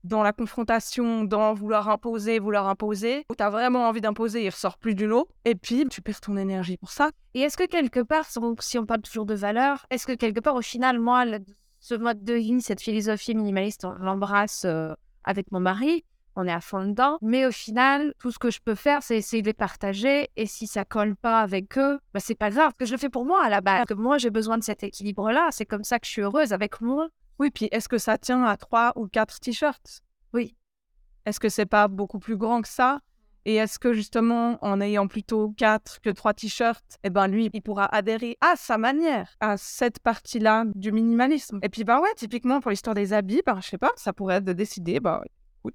dans 0.04 0.24
la 0.24 0.32
confrontation, 0.32 1.24
dans 1.24 1.54
vouloir 1.54 1.90
imposer, 1.90 2.40
vouloir 2.40 2.68
imposer, 2.68 3.26
où 3.30 3.36
tu 3.36 3.44
as 3.44 3.50
vraiment 3.50 3.88
envie 3.88 4.02
d'imposer, 4.02 4.44
il 4.44 4.50
ressort 4.50 4.78
plus 4.78 4.96
du 4.96 5.08
lot, 5.08 5.28
et 5.46 5.56
puis 5.56 5.86
tu 5.90 6.02
perds 6.02 6.22
ton 6.22 6.38
énergie 6.38 6.78
pour 6.78 6.92
ça. 6.92 7.12
Et 7.34 7.42
est-ce 7.42 7.58
que 7.58 7.66
quelque 7.66 8.00
part, 8.00 8.26
si 8.60 8.78
on 8.78 8.86
parle 8.86 9.02
toujours 9.02 9.26
de 9.26 9.34
valeur, 9.34 9.86
est-ce 9.90 10.08
que 10.08 10.14
quelque 10.14 10.40
part, 10.40 10.56
au 10.56 10.62
final, 10.62 11.00
moi, 11.00 11.26
ce 11.80 11.96
mode 11.96 12.24
de 12.24 12.34
vie, 12.34 12.62
cette 12.62 12.82
philosophie 12.82 13.36
minimaliste, 13.36 13.86
on 13.86 13.92
l'embrasse 13.92 14.64
euh, 14.66 14.94
avec 15.24 15.52
mon 15.52 15.60
mari, 15.60 16.06
on 16.40 16.48
est 16.48 16.52
à 16.52 16.62
fond 16.62 16.86
dedans, 16.86 17.18
mais 17.22 17.46
au 17.46 17.52
final, 17.52 18.14
tout 18.20 18.32
ce 18.32 18.40
que 18.40 18.50
je 18.50 18.60
peux 18.60 18.76
faire, 18.76 19.04
c'est 19.04 19.18
essayer 19.18 19.42
de 19.42 19.48
les 19.48 19.54
partager, 19.54 20.30
et 20.36 20.46
si 20.46 20.68
ça 20.68 20.86
colle 20.86 21.16
pas 21.16 21.42
avec 21.42 21.78
eux, 21.78 22.00
bah, 22.14 22.20
c'est 22.20 22.36
pas 22.36 22.50
grave, 22.50 22.74
parce 22.78 22.78
que 22.78 22.86
je 22.86 22.92
le 22.94 22.98
fais 22.98 23.10
pour 23.10 23.26
moi 23.26 23.44
à 23.44 23.50
la 23.50 23.62
base, 23.62 23.86
que 23.86 23.94
moi, 23.94 24.18
j'ai 24.18 24.30
besoin 24.30 24.58
de 24.58 24.64
cet 24.64 24.84
équilibre-là, 24.84 25.50
c'est 25.52 25.66
comme 25.66 25.84
ça 25.84 26.00
que 26.00 26.06
je 26.06 26.12
suis 26.12 26.22
heureuse 26.22 26.54
avec 26.54 26.82
moi. 26.82 27.10
Oui, 27.40 27.52
puis 27.52 27.68
est-ce 27.72 27.88
que 27.90 27.98
ça 27.98 28.18
tient 28.18 28.44
à 28.44 28.58
trois 28.58 28.94
ou 28.96 29.08
quatre 29.08 29.40
t-shirts? 29.40 30.02
Oui. 30.34 30.56
Est-ce 31.26 31.40
que 31.40 31.50
c'est 31.50 31.66
pas 31.66 31.88
beaucoup 31.88 32.20
plus 32.20 32.38
grand 32.38 32.62
que 32.62 32.68
ça? 32.68 33.02
Et 33.46 33.56
est-ce 33.56 33.80
que 33.80 33.94
justement, 33.94 34.58
en 34.62 34.82
ayant 34.82 35.08
plutôt 35.08 35.54
quatre 35.58 36.02
que 36.02 36.10
trois 36.10 36.34
t-shirts, 36.34 36.98
eh 37.04 37.10
ben 37.10 37.28
lui, 37.28 37.50
il 37.54 37.62
pourra 37.62 37.86
adhérer 37.86 38.38
à 38.42 38.56
sa 38.56 38.78
manière 38.78 39.30
à 39.40 39.56
cette 39.58 40.00
partie-là 40.00 40.66
du 40.76 40.92
minimalisme? 40.92 41.60
Et 41.64 41.70
puis 41.70 41.84
bah 41.86 42.02
ouais, 42.02 42.14
typiquement 42.16 42.60
pour 42.60 42.72
l'histoire 42.72 42.96
des 42.96 43.14
habits, 43.14 43.42
ben 43.46 43.60
je 43.62 43.70
sais 43.70 43.78
pas, 43.78 43.92
ça 43.96 44.12
pourrait 44.12 44.36
être 44.36 44.46
de 44.46 44.54
décider, 44.54 45.00
bah 45.00 45.24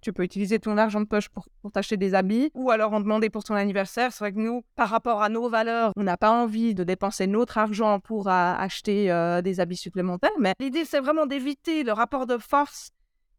tu 0.00 0.12
peux 0.12 0.22
utiliser 0.22 0.58
ton 0.58 0.76
argent 0.78 1.00
de 1.00 1.06
poche 1.06 1.28
pour, 1.28 1.46
t'acheter 1.72 1.96
des 1.96 2.14
habits 2.14 2.50
ou 2.54 2.70
alors 2.70 2.92
en 2.92 3.00
demander 3.00 3.30
pour 3.30 3.44
ton 3.44 3.54
anniversaire. 3.54 4.12
C'est 4.12 4.24
vrai 4.24 4.32
que 4.32 4.38
nous, 4.38 4.62
par 4.76 4.88
rapport 4.88 5.22
à 5.22 5.28
nos 5.28 5.48
valeurs, 5.48 5.92
on 5.96 6.02
n'a 6.02 6.16
pas 6.16 6.30
envie 6.30 6.74
de 6.74 6.84
dépenser 6.84 7.26
notre 7.26 7.58
argent 7.58 8.00
pour 8.00 8.28
euh, 8.28 8.30
acheter 8.30 9.10
euh, 9.10 9.42
des 9.42 9.60
habits 9.60 9.76
supplémentaires. 9.76 10.30
Mais 10.38 10.54
l'idée, 10.60 10.84
c'est 10.84 11.00
vraiment 11.00 11.26
d'éviter 11.26 11.82
le 11.84 11.92
rapport 11.92 12.26
de 12.26 12.38
force 12.38 12.90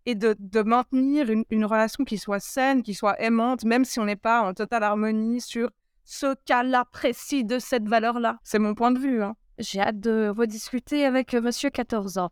et 0.05 0.15
de, 0.15 0.61
maintenir 0.61 1.29
une, 1.49 1.65
relation 1.65 2.03
qui 2.03 2.17
soit 2.17 2.39
saine, 2.39 2.83
qui 2.83 2.93
soit 2.93 3.19
aimante, 3.19 3.65
même 3.65 3.85
si 3.85 3.99
on 3.99 4.05
n'est 4.05 4.15
pas 4.15 4.43
en 4.43 4.53
totale 4.53 4.83
harmonie 4.83 5.41
sur 5.41 5.69
ce 6.03 6.35
cas-là 6.45 6.85
précis 6.91 7.43
de 7.43 7.57
cette 7.57 7.87
valeur-là. 7.87 8.37
C'est 8.43 8.59
mon 8.59 8.75
point 8.75 8.91
de 8.91 8.99
vue. 8.99 9.23
Hein. 9.23 9.35
J'ai 9.57 9.79
hâte 9.79 9.99
de 9.99 10.31
rediscuter 10.35 11.05
avec 11.05 11.33
euh, 11.33 11.41
monsieur 11.41 11.69
14 11.69 12.19
ans. 12.19 12.29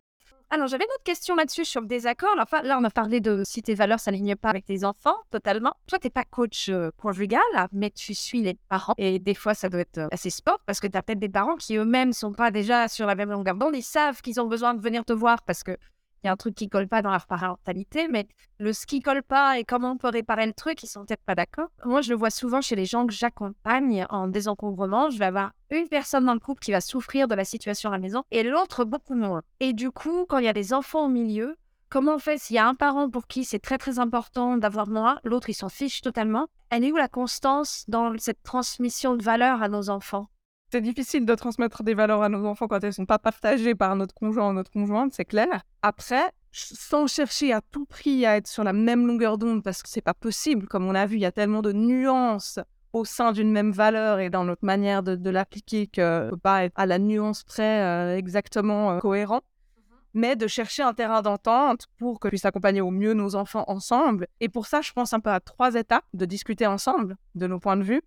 Alors, 0.50 0.68
j'avais 0.68 0.84
une 0.84 0.90
autre 0.90 1.04
question 1.04 1.34
là-dessus 1.34 1.64
sur 1.64 1.80
le 1.80 1.86
désaccord. 1.86 2.34
Enfin, 2.38 2.62
là, 2.62 2.78
on 2.80 2.84
a 2.84 2.90
parlé 2.90 3.20
de 3.20 3.42
si 3.44 3.62
tes 3.62 3.74
valeurs 3.74 3.98
s'alignent 3.98 4.36
pas 4.36 4.50
avec 4.50 4.64
tes 4.64 4.84
enfants, 4.84 5.16
totalement. 5.30 5.74
Toi, 5.86 5.98
tu 5.98 6.06
n'es 6.06 6.10
pas 6.10 6.24
coach 6.24 6.68
euh, 6.68 6.90
conjugal, 6.96 7.40
mais 7.72 7.90
tu 7.90 8.14
suis 8.14 8.42
les 8.42 8.54
parents. 8.68 8.94
Et 8.98 9.18
des 9.18 9.34
fois, 9.34 9.54
ça 9.54 9.68
doit 9.68 9.80
être 9.80 9.98
euh, 9.98 10.08
assez 10.12 10.30
sport 10.30 10.60
parce 10.66 10.80
que 10.80 10.86
tu 10.86 10.96
as 10.96 11.02
peut-être 11.02 11.18
des 11.18 11.28
parents 11.28 11.56
qui 11.56 11.76
eux-mêmes 11.76 12.12
sont 12.12 12.32
pas 12.32 12.50
déjà 12.50 12.88
sur 12.88 13.06
la 13.06 13.14
même 13.14 13.30
longueur 13.30 13.56
d'onde. 13.56 13.74
Ils 13.74 13.82
savent 13.82 14.20
qu'ils 14.22 14.40
ont 14.40 14.46
besoin 14.46 14.74
de 14.74 14.80
venir 14.80 15.04
te 15.04 15.12
voir 15.12 15.42
parce 15.42 15.62
que 15.62 15.76
y 16.26 16.28
a 16.28 16.32
un 16.32 16.36
truc 16.36 16.54
qui 16.54 16.68
colle 16.68 16.88
pas 16.88 17.02
dans 17.02 17.10
leur 17.10 17.26
parentalité, 17.26 18.08
mais 18.08 18.26
le 18.58 18.72
ce 18.72 18.86
qui 18.86 19.00
colle 19.00 19.22
pas 19.22 19.58
et 19.58 19.64
comment 19.64 19.92
on 19.92 19.96
peut 19.96 20.08
réparer 20.08 20.46
le 20.46 20.52
truc, 20.52 20.82
ils 20.82 20.86
sont 20.86 21.04
peut-être 21.04 21.24
pas 21.24 21.34
d'accord. 21.34 21.68
Moi, 21.84 22.00
je 22.00 22.10
le 22.10 22.16
vois 22.16 22.30
souvent 22.30 22.60
chez 22.60 22.76
les 22.76 22.84
gens 22.84 23.06
que 23.06 23.12
j'accompagne 23.12 24.06
en 24.10 24.28
désencombrement. 24.28 25.10
Je 25.10 25.18
vais 25.18 25.26
avoir 25.26 25.52
une 25.70 25.88
personne 25.88 26.24
dans 26.24 26.34
le 26.34 26.40
couple 26.40 26.60
qui 26.60 26.72
va 26.72 26.80
souffrir 26.80 27.28
de 27.28 27.34
la 27.34 27.44
situation 27.44 27.90
à 27.90 27.92
la 27.92 27.98
maison 27.98 28.22
et 28.30 28.42
l'autre 28.42 28.84
beaucoup 28.84 29.14
moins. 29.14 29.42
Et 29.60 29.72
du 29.72 29.90
coup, 29.90 30.24
quand 30.28 30.38
il 30.38 30.44
y 30.44 30.48
a 30.48 30.52
des 30.52 30.72
enfants 30.72 31.06
au 31.06 31.08
milieu, 31.08 31.56
comment 31.88 32.14
on 32.14 32.18
fait? 32.18 32.38
S'il 32.38 32.56
y 32.56 32.58
a 32.58 32.66
un 32.66 32.74
parent 32.74 33.10
pour 33.10 33.26
qui 33.26 33.44
c'est 33.44 33.58
très 33.58 33.78
très 33.78 33.98
important 33.98 34.56
d'avoir 34.56 34.88
moi, 34.88 35.20
l'autre 35.24 35.50
il 35.50 35.54
s'en 35.54 35.68
fiche 35.68 36.00
totalement 36.00 36.48
Elle 36.70 36.84
est 36.84 36.92
où 36.92 36.96
la 36.96 37.08
constance 37.08 37.84
dans 37.88 38.16
cette 38.18 38.42
transmission 38.42 39.14
de 39.14 39.22
valeurs 39.22 39.62
à 39.62 39.68
nos 39.68 39.90
enfants? 39.90 40.28
C'est 40.74 40.80
difficile 40.80 41.24
de 41.24 41.36
transmettre 41.36 41.84
des 41.84 41.94
valeurs 41.94 42.24
à 42.24 42.28
nos 42.28 42.44
enfants 42.46 42.66
quand 42.66 42.82
elles 42.82 42.88
ne 42.88 42.94
sont 42.94 43.06
pas 43.06 43.20
partagées 43.20 43.76
par 43.76 43.94
notre 43.94 44.12
conjoint 44.12 44.50
ou 44.50 44.52
notre 44.52 44.72
conjointe, 44.72 45.12
c'est 45.14 45.24
clair. 45.24 45.62
Après, 45.82 46.32
sans 46.50 47.06
chercher 47.06 47.52
à 47.52 47.60
tout 47.60 47.84
prix 47.84 48.26
à 48.26 48.38
être 48.38 48.48
sur 48.48 48.64
la 48.64 48.72
même 48.72 49.06
longueur 49.06 49.38
d'onde, 49.38 49.62
parce 49.62 49.84
que 49.84 49.88
c'est 49.88 50.00
pas 50.00 50.14
possible, 50.14 50.66
comme 50.66 50.84
on 50.88 50.96
a 50.96 51.06
vu, 51.06 51.14
il 51.14 51.20
y 51.20 51.26
a 51.26 51.30
tellement 51.30 51.62
de 51.62 51.70
nuances 51.70 52.58
au 52.92 53.04
sein 53.04 53.30
d'une 53.30 53.52
même 53.52 53.70
valeur 53.70 54.18
et 54.18 54.30
dans 54.30 54.42
notre 54.42 54.64
manière 54.64 55.04
de, 55.04 55.30
l'appliquer 55.30 55.86
que 55.86 56.24
ne 56.24 56.30
peut 56.30 56.38
pas 56.38 56.64
être 56.64 56.72
à 56.74 56.86
la 56.86 56.98
nuance 56.98 57.44
près 57.44 57.80
euh, 57.80 58.16
exactement 58.16 58.90
euh, 58.90 58.98
cohérent 58.98 59.42
mais 60.12 60.34
de 60.34 60.48
chercher 60.48 60.82
un 60.82 60.92
terrain 60.92 61.22
d'entente 61.22 61.86
pour 61.98 62.18
que 62.18 62.26
puisse 62.26 62.44
accompagner 62.44 62.80
au 62.80 62.92
mieux 62.92 63.14
nos 63.14 63.34
enfants 63.34 63.64
ensemble. 63.66 64.28
Et 64.38 64.48
pour 64.48 64.66
ça, 64.66 64.80
je 64.80 64.92
pense 64.92 65.12
un 65.12 65.18
peu 65.18 65.30
à 65.30 65.40
trois 65.40 65.74
étapes, 65.74 66.04
de 66.14 66.24
discuter 66.24 66.68
ensemble 66.68 67.16
de 67.34 67.48
nos 67.48 67.58
points 67.58 67.76
de 67.76 67.82
vue, 67.82 68.00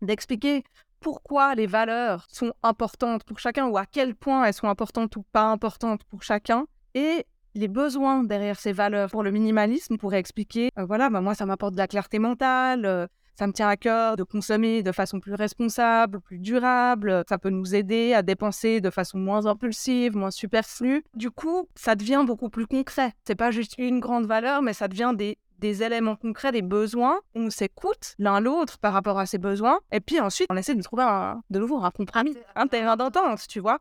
d'expliquer 0.00 0.62
pourquoi 1.04 1.54
les 1.54 1.66
valeurs 1.66 2.26
sont 2.30 2.54
importantes 2.62 3.24
pour 3.24 3.38
chacun 3.38 3.66
ou 3.66 3.76
à 3.76 3.84
quel 3.84 4.14
point 4.14 4.46
elles 4.46 4.54
sont 4.54 4.68
importantes 4.68 5.14
ou 5.16 5.22
pas 5.32 5.44
importantes 5.44 6.02
pour 6.04 6.22
chacun, 6.22 6.64
et 6.94 7.26
les 7.54 7.68
besoins 7.68 8.24
derrière 8.24 8.58
ces 8.58 8.72
valeurs. 8.72 9.10
Pour 9.10 9.22
le 9.22 9.30
minimalisme, 9.30 9.98
pourrait 9.98 10.18
expliquer, 10.18 10.70
euh, 10.78 10.86
voilà, 10.86 11.10
bah, 11.10 11.20
moi 11.20 11.34
ça 11.34 11.44
m'apporte 11.44 11.74
de 11.74 11.78
la 11.78 11.88
clarté 11.88 12.18
mentale, 12.18 12.86
euh, 12.86 13.06
ça 13.38 13.46
me 13.46 13.52
tient 13.52 13.68
à 13.68 13.76
cœur 13.76 14.16
de 14.16 14.22
consommer 14.22 14.82
de 14.82 14.92
façon 14.92 15.20
plus 15.20 15.34
responsable, 15.34 16.20
plus 16.20 16.38
durable. 16.38 17.22
Ça 17.28 17.36
peut 17.36 17.50
nous 17.50 17.74
aider 17.74 18.14
à 18.14 18.22
dépenser 18.22 18.80
de 18.80 18.90
façon 18.90 19.18
moins 19.18 19.44
impulsive, 19.44 20.16
moins 20.16 20.30
superflue. 20.30 21.04
Du 21.14 21.30
coup, 21.30 21.68
ça 21.74 21.96
devient 21.96 22.24
beaucoup 22.26 22.48
plus 22.48 22.66
concret. 22.66 23.12
C'est 23.26 23.34
pas 23.34 23.50
juste 23.50 23.74
une 23.76 24.00
grande 24.00 24.26
valeur, 24.26 24.62
mais 24.62 24.72
ça 24.72 24.88
devient 24.88 25.12
des, 25.14 25.36
des 25.58 25.82
éléments 25.82 26.16
concrets, 26.16 26.52
des 26.52 26.62
besoins. 26.62 27.20
On 27.34 27.50
s'écoute 27.50 28.14
l'un 28.18 28.40
l'autre 28.40 28.78
par 28.78 28.92
rapport 28.92 29.18
à 29.18 29.26
ces 29.26 29.38
besoins. 29.38 29.80
Et 29.92 30.00
puis 30.00 30.20
ensuite, 30.20 30.48
on 30.50 30.56
essaie 30.56 30.74
de 30.74 30.82
trouver 30.82 31.04
de 31.50 31.58
nouveau 31.58 31.82
un 31.82 31.90
compromis, 31.90 32.36
un 32.54 32.66
terrain 32.66 32.96
d'entente, 32.96 33.46
tu 33.48 33.60
vois. 33.60 33.78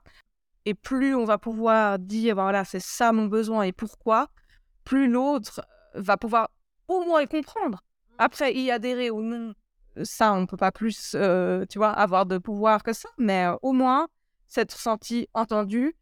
Et 0.65 0.73
plus 0.73 1.15
on 1.15 1.25
va 1.25 1.37
pouvoir 1.37 1.99
dire, 1.99 2.35
voilà, 2.35 2.63
c'est 2.63 2.81
ça 2.81 3.11
mon 3.11 3.25
besoin 3.25 3.63
et 3.63 3.71
pourquoi, 3.71 4.29
plus 4.85 5.09
l'autre 5.09 5.65
va 5.93 6.17
pouvoir 6.17 6.49
au 6.87 7.03
moins 7.03 7.21
y 7.21 7.27
comprendre. 7.27 7.83
Après, 8.17 8.53
y 8.53 8.71
adhérer 8.71 9.09
ou 9.09 9.21
non, 9.21 9.53
ça, 10.03 10.33
on 10.33 10.41
ne 10.41 10.45
peut 10.45 10.57
pas 10.57 10.71
plus, 10.71 11.13
euh, 11.15 11.65
tu 11.69 11.77
vois, 11.77 11.91
avoir 11.91 12.25
de 12.25 12.37
pouvoir 12.37 12.83
que 12.83 12.93
ça, 12.93 13.09
mais 13.17 13.45
euh, 13.45 13.55
au 13.61 13.73
moins 13.73 14.07
s'être 14.47 14.77
senti 14.77 15.27
entendu. 15.33 15.95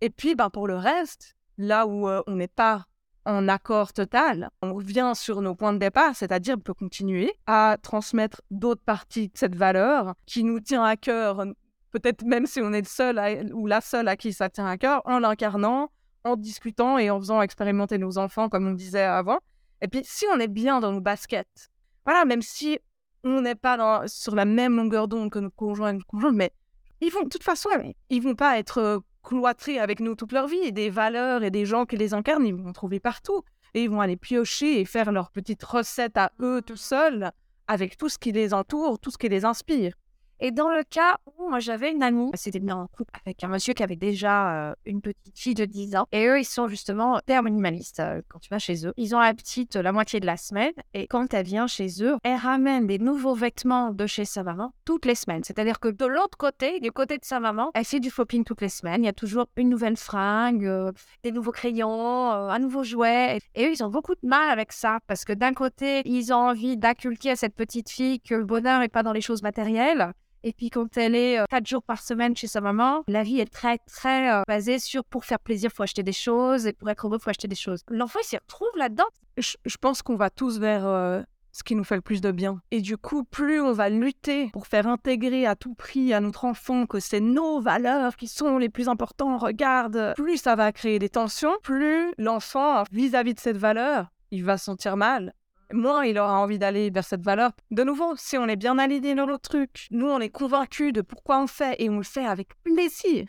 Et 0.00 0.10
puis, 0.10 0.34
ben, 0.34 0.50
pour 0.50 0.66
le 0.66 0.76
reste, 0.76 1.36
là 1.58 1.86
où 1.86 2.08
euh, 2.08 2.22
on 2.26 2.36
n'est 2.36 2.48
pas 2.48 2.86
en 3.26 3.48
accord 3.48 3.92
total, 3.92 4.50
on 4.62 4.72
revient 4.74 5.12
sur 5.14 5.42
nos 5.42 5.56
points 5.56 5.72
de 5.72 5.78
départ, 5.78 6.14
c'est-à-dire 6.14 6.54
on 6.56 6.60
peut 6.60 6.74
continuer 6.74 7.32
à 7.46 7.76
transmettre 7.82 8.40
d'autres 8.52 8.84
parties 8.84 9.28
de 9.28 9.36
cette 9.36 9.56
valeur 9.56 10.14
qui 10.26 10.44
nous 10.44 10.60
tient 10.60 10.84
à 10.84 10.96
cœur, 10.96 11.44
peut-être 11.90 12.24
même 12.24 12.46
si 12.46 12.60
on 12.60 12.72
est 12.72 12.82
le 12.82 12.86
seul 12.86 13.50
ou 13.52 13.66
la 13.66 13.80
seule 13.80 14.06
à 14.06 14.16
qui 14.16 14.32
ça 14.32 14.48
tient 14.48 14.66
à 14.66 14.78
cœur, 14.78 15.02
en 15.06 15.18
l'incarnant, 15.18 15.90
en 16.22 16.36
discutant 16.36 16.98
et 16.98 17.10
en 17.10 17.18
faisant 17.18 17.42
expérimenter 17.42 17.98
nos 17.98 18.16
enfants, 18.16 18.48
comme 18.48 18.68
on 18.68 18.72
disait 18.72 19.02
avant. 19.02 19.40
Et 19.82 19.88
puis, 19.88 20.02
si 20.04 20.24
on 20.32 20.38
est 20.38 20.48
bien 20.48 20.80
dans 20.80 20.92
nos 20.92 21.00
baskets, 21.00 21.70
voilà, 22.04 22.24
même 22.24 22.42
si 22.42 22.78
on 23.24 23.40
n'est 23.40 23.56
pas 23.56 24.06
sur 24.06 24.36
la 24.36 24.44
même 24.44 24.76
longueur 24.76 25.08
d'onde 25.08 25.30
que 25.30 25.40
nos 25.40 25.50
conjoints 25.50 25.90
et 25.90 25.94
nos 25.94 26.04
conjointes, 26.06 26.36
mais 26.36 26.52
ils 27.00 27.10
vont, 27.10 27.24
de 27.24 27.28
toute 27.28 27.42
façon, 27.42 27.70
ils 28.08 28.22
vont 28.22 28.36
pas 28.36 28.58
être 28.58 28.78
euh, 28.78 28.98
cloîtrés 29.26 29.78
avec 29.78 30.00
nous 30.00 30.14
toute 30.14 30.32
leur 30.32 30.46
vie. 30.46 30.72
Des 30.72 30.88
valeurs 30.88 31.42
et 31.42 31.50
des 31.50 31.66
gens 31.66 31.84
qui 31.84 31.96
les 31.96 32.14
incarnent, 32.14 32.46
ils 32.46 32.54
vont 32.54 32.72
trouver 32.72 33.00
partout. 33.00 33.42
Et 33.74 33.82
ils 33.82 33.90
vont 33.90 34.00
aller 34.00 34.16
piocher 34.16 34.80
et 34.80 34.84
faire 34.84 35.12
leur 35.12 35.30
petite 35.30 35.62
recette 35.62 36.16
à 36.16 36.30
eux 36.40 36.62
tout 36.62 36.76
seuls, 36.76 37.32
avec 37.66 37.98
tout 37.98 38.08
ce 38.08 38.16
qui 38.16 38.32
les 38.32 38.54
entoure, 38.54 38.98
tout 38.98 39.10
ce 39.10 39.18
qui 39.18 39.28
les 39.28 39.44
inspire. 39.44 39.92
Et 40.38 40.50
dans 40.50 40.68
le 40.68 40.82
cas 40.84 41.16
où 41.38 41.48
moi 41.48 41.60
j'avais 41.60 41.92
une 41.92 42.02
amie, 42.02 42.30
c'était 42.34 42.60
bien 42.60 42.76
en 42.76 42.86
couple 42.88 43.10
avec 43.24 43.42
un 43.42 43.48
monsieur 43.48 43.72
qui 43.72 43.82
avait 43.82 43.96
déjà 43.96 44.70
euh, 44.70 44.74
une 44.84 45.00
petite 45.00 45.38
fille 45.38 45.54
de 45.54 45.64
10 45.64 45.96
ans. 45.96 46.06
Et 46.12 46.26
eux, 46.26 46.38
ils 46.38 46.44
sont 46.44 46.68
justement 46.68 47.18
terre 47.24 47.42
minimalistes 47.42 48.00
euh, 48.00 48.20
quand 48.28 48.38
tu 48.38 48.50
vas 48.50 48.58
chez 48.58 48.86
eux. 48.86 48.92
Ils 48.98 49.16
ont 49.16 49.18
la 49.18 49.32
petite 49.32 49.76
la 49.76 49.92
moitié 49.92 50.20
de 50.20 50.26
la 50.26 50.36
semaine. 50.36 50.72
Et 50.92 51.06
quand 51.06 51.32
elle 51.32 51.46
vient 51.46 51.66
chez 51.66 52.02
eux, 52.02 52.16
elle 52.22 52.36
ramène 52.36 52.86
des 52.86 52.98
nouveaux 52.98 53.34
vêtements 53.34 53.92
de 53.92 54.06
chez 54.06 54.26
sa 54.26 54.42
maman 54.42 54.74
toutes 54.84 55.06
les 55.06 55.14
semaines. 55.14 55.42
C'est-à-dire 55.42 55.80
que 55.80 55.88
de 55.88 56.04
l'autre 56.04 56.36
côté, 56.36 56.80
du 56.80 56.92
côté 56.92 57.16
de 57.16 57.24
sa 57.24 57.40
maman, 57.40 57.70
elle 57.74 57.86
fait 57.86 58.00
du 58.00 58.10
shopping 58.10 58.44
toutes 58.44 58.60
les 58.60 58.68
semaines. 58.68 59.04
Il 59.04 59.06
y 59.06 59.10
a 59.10 59.14
toujours 59.14 59.46
une 59.56 59.70
nouvelle 59.70 59.96
fringue, 59.96 60.66
euh, 60.66 60.92
des 61.22 61.32
nouveaux 61.32 61.52
crayons, 61.52 62.30
un 62.30 62.58
nouveau 62.58 62.84
jouet. 62.84 63.38
Et 63.54 63.66
eux, 63.66 63.72
ils 63.72 63.82
ont 63.82 63.90
beaucoup 63.90 64.14
de 64.14 64.28
mal 64.28 64.50
avec 64.50 64.72
ça 64.72 64.98
parce 65.06 65.24
que 65.24 65.32
d'un 65.32 65.54
côté, 65.54 66.02
ils 66.04 66.30
ont 66.34 66.48
envie 66.48 66.76
d'inculquer 66.76 67.30
à 67.30 67.36
cette 67.36 67.54
petite 67.54 67.88
fille 67.88 68.20
que 68.20 68.34
le 68.34 68.44
bonheur 68.44 68.80
n'est 68.80 68.88
pas 68.88 69.02
dans 69.02 69.12
les 69.12 69.22
choses 69.22 69.42
matérielles. 69.42 70.12
Et 70.46 70.52
puis 70.52 70.70
quand 70.70 70.96
elle 70.96 71.16
est 71.16 71.40
euh, 71.40 71.44
quatre 71.50 71.66
jours 71.66 71.82
par 71.82 72.00
semaine 72.00 72.36
chez 72.36 72.46
sa 72.46 72.60
maman, 72.60 73.02
la 73.08 73.24
vie 73.24 73.40
est 73.40 73.52
très 73.52 73.78
très 73.78 74.32
euh, 74.32 74.42
basée 74.46 74.78
sur 74.78 75.04
pour 75.04 75.24
faire 75.24 75.40
plaisir, 75.40 75.72
faut 75.72 75.82
acheter 75.82 76.04
des 76.04 76.12
choses 76.12 76.68
et 76.68 76.72
pour 76.72 76.88
être 76.88 77.04
heureux, 77.04 77.18
faut 77.18 77.30
acheter 77.30 77.48
des 77.48 77.56
choses. 77.56 77.80
L'enfant 77.88 78.20
il 78.22 78.26
s'y 78.26 78.36
retrouve 78.36 78.68
là-dedans. 78.76 79.08
Je, 79.38 79.76
pense 79.80 80.02
qu'on 80.02 80.14
va 80.14 80.30
tous 80.30 80.60
vers 80.60 80.86
euh, 80.86 81.20
ce 81.50 81.64
qui 81.64 81.74
nous 81.74 81.82
fait 81.82 81.96
le 81.96 82.00
plus 82.00 82.20
de 82.20 82.30
bien. 82.30 82.62
Et 82.70 82.80
du 82.80 82.96
coup, 82.96 83.24
plus 83.24 83.60
on 83.60 83.72
va 83.72 83.88
lutter 83.88 84.50
pour 84.52 84.68
faire 84.68 84.86
intégrer 84.86 85.46
à 85.46 85.56
tout 85.56 85.74
prix 85.74 86.14
à 86.14 86.20
notre 86.20 86.44
enfant 86.44 86.86
que 86.86 87.00
c'est 87.00 87.18
nos 87.18 87.60
valeurs 87.60 88.14
qui 88.14 88.28
sont 88.28 88.58
les 88.58 88.68
plus 88.68 88.88
importantes, 88.88 89.42
regarde, 89.42 90.12
plus 90.14 90.36
ça 90.36 90.54
va 90.54 90.70
créer 90.70 91.00
des 91.00 91.08
tensions, 91.08 91.56
plus 91.64 92.12
l'enfant 92.18 92.84
vis-à-vis 92.92 93.34
de 93.34 93.40
cette 93.40 93.58
valeur, 93.58 94.12
il 94.30 94.44
va 94.44 94.58
se 94.58 94.66
sentir 94.66 94.96
mal 94.96 95.34
moins 95.72 96.04
il 96.04 96.18
aura 96.18 96.38
envie 96.38 96.58
d'aller 96.58 96.90
vers 96.90 97.04
cette 97.04 97.22
valeur. 97.22 97.52
De 97.70 97.82
nouveau, 97.84 98.14
si 98.16 98.36
on 98.38 98.46
est 98.46 98.56
bien 98.56 98.78
aligné 98.78 99.14
dans 99.14 99.26
notre 99.26 99.48
truc, 99.48 99.88
nous 99.90 100.06
on 100.06 100.20
est 100.20 100.30
convaincus 100.30 100.92
de 100.92 101.00
pourquoi 101.00 101.40
on 101.40 101.46
fait 101.46 101.76
et 101.78 101.90
on 101.90 101.98
le 101.98 102.02
fait 102.02 102.26
avec 102.26 102.48
plaisir. 102.62 103.26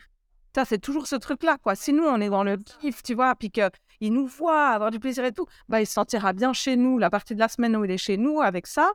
Ça, 0.54 0.64
c'est 0.64 0.78
toujours 0.78 1.06
ce 1.06 1.16
truc-là, 1.16 1.58
quoi. 1.62 1.74
Si 1.74 1.92
nous 1.92 2.04
on 2.04 2.20
est 2.20 2.30
dans 2.30 2.42
le 2.42 2.56
kiff, 2.56 3.02
tu 3.02 3.14
vois, 3.14 3.34
puis 3.34 3.50
qu'il 3.50 4.12
nous 4.12 4.26
voit 4.26 4.68
avoir 4.68 4.90
du 4.90 4.98
plaisir 4.98 5.24
et 5.24 5.32
tout, 5.32 5.46
bah 5.68 5.80
il 5.80 5.86
se 5.86 5.92
sentira 5.92 6.32
bien 6.32 6.52
chez 6.52 6.76
nous 6.76 6.98
la 6.98 7.10
partie 7.10 7.34
de 7.34 7.40
la 7.40 7.48
semaine 7.48 7.76
où 7.76 7.84
il 7.84 7.90
est 7.90 7.98
chez 7.98 8.16
nous 8.16 8.40
avec 8.40 8.66
ça. 8.66 8.92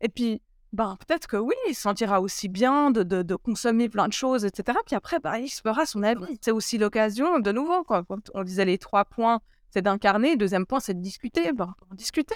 Et 0.00 0.08
puis, 0.08 0.42
bah, 0.72 0.96
peut-être 1.06 1.28
que 1.28 1.36
oui, 1.36 1.54
il 1.68 1.74
se 1.74 1.82
sentira 1.82 2.20
aussi 2.20 2.48
bien 2.48 2.90
de, 2.90 3.36
consommer 3.36 3.88
plein 3.88 4.08
de 4.08 4.12
choses, 4.12 4.44
etc. 4.44 4.76
Puis 4.84 4.96
après, 4.96 5.20
bah, 5.20 5.38
il 5.38 5.48
se 5.48 5.60
fera 5.60 5.86
son 5.86 6.02
avis. 6.02 6.36
C'est 6.40 6.50
aussi 6.50 6.78
l'occasion, 6.78 7.38
de 7.38 7.52
nouveau, 7.52 7.84
quoi. 7.84 8.04
on 8.34 8.42
disait 8.42 8.64
les 8.64 8.78
trois 8.78 9.04
points, 9.04 9.40
c'est 9.70 9.82
d'incarner. 9.82 10.36
Deuxième 10.36 10.66
point, 10.66 10.80
c'est 10.80 10.94
de 10.94 11.00
discuter. 11.00 11.52
Bah, 11.52 11.76
discuter 11.92 12.34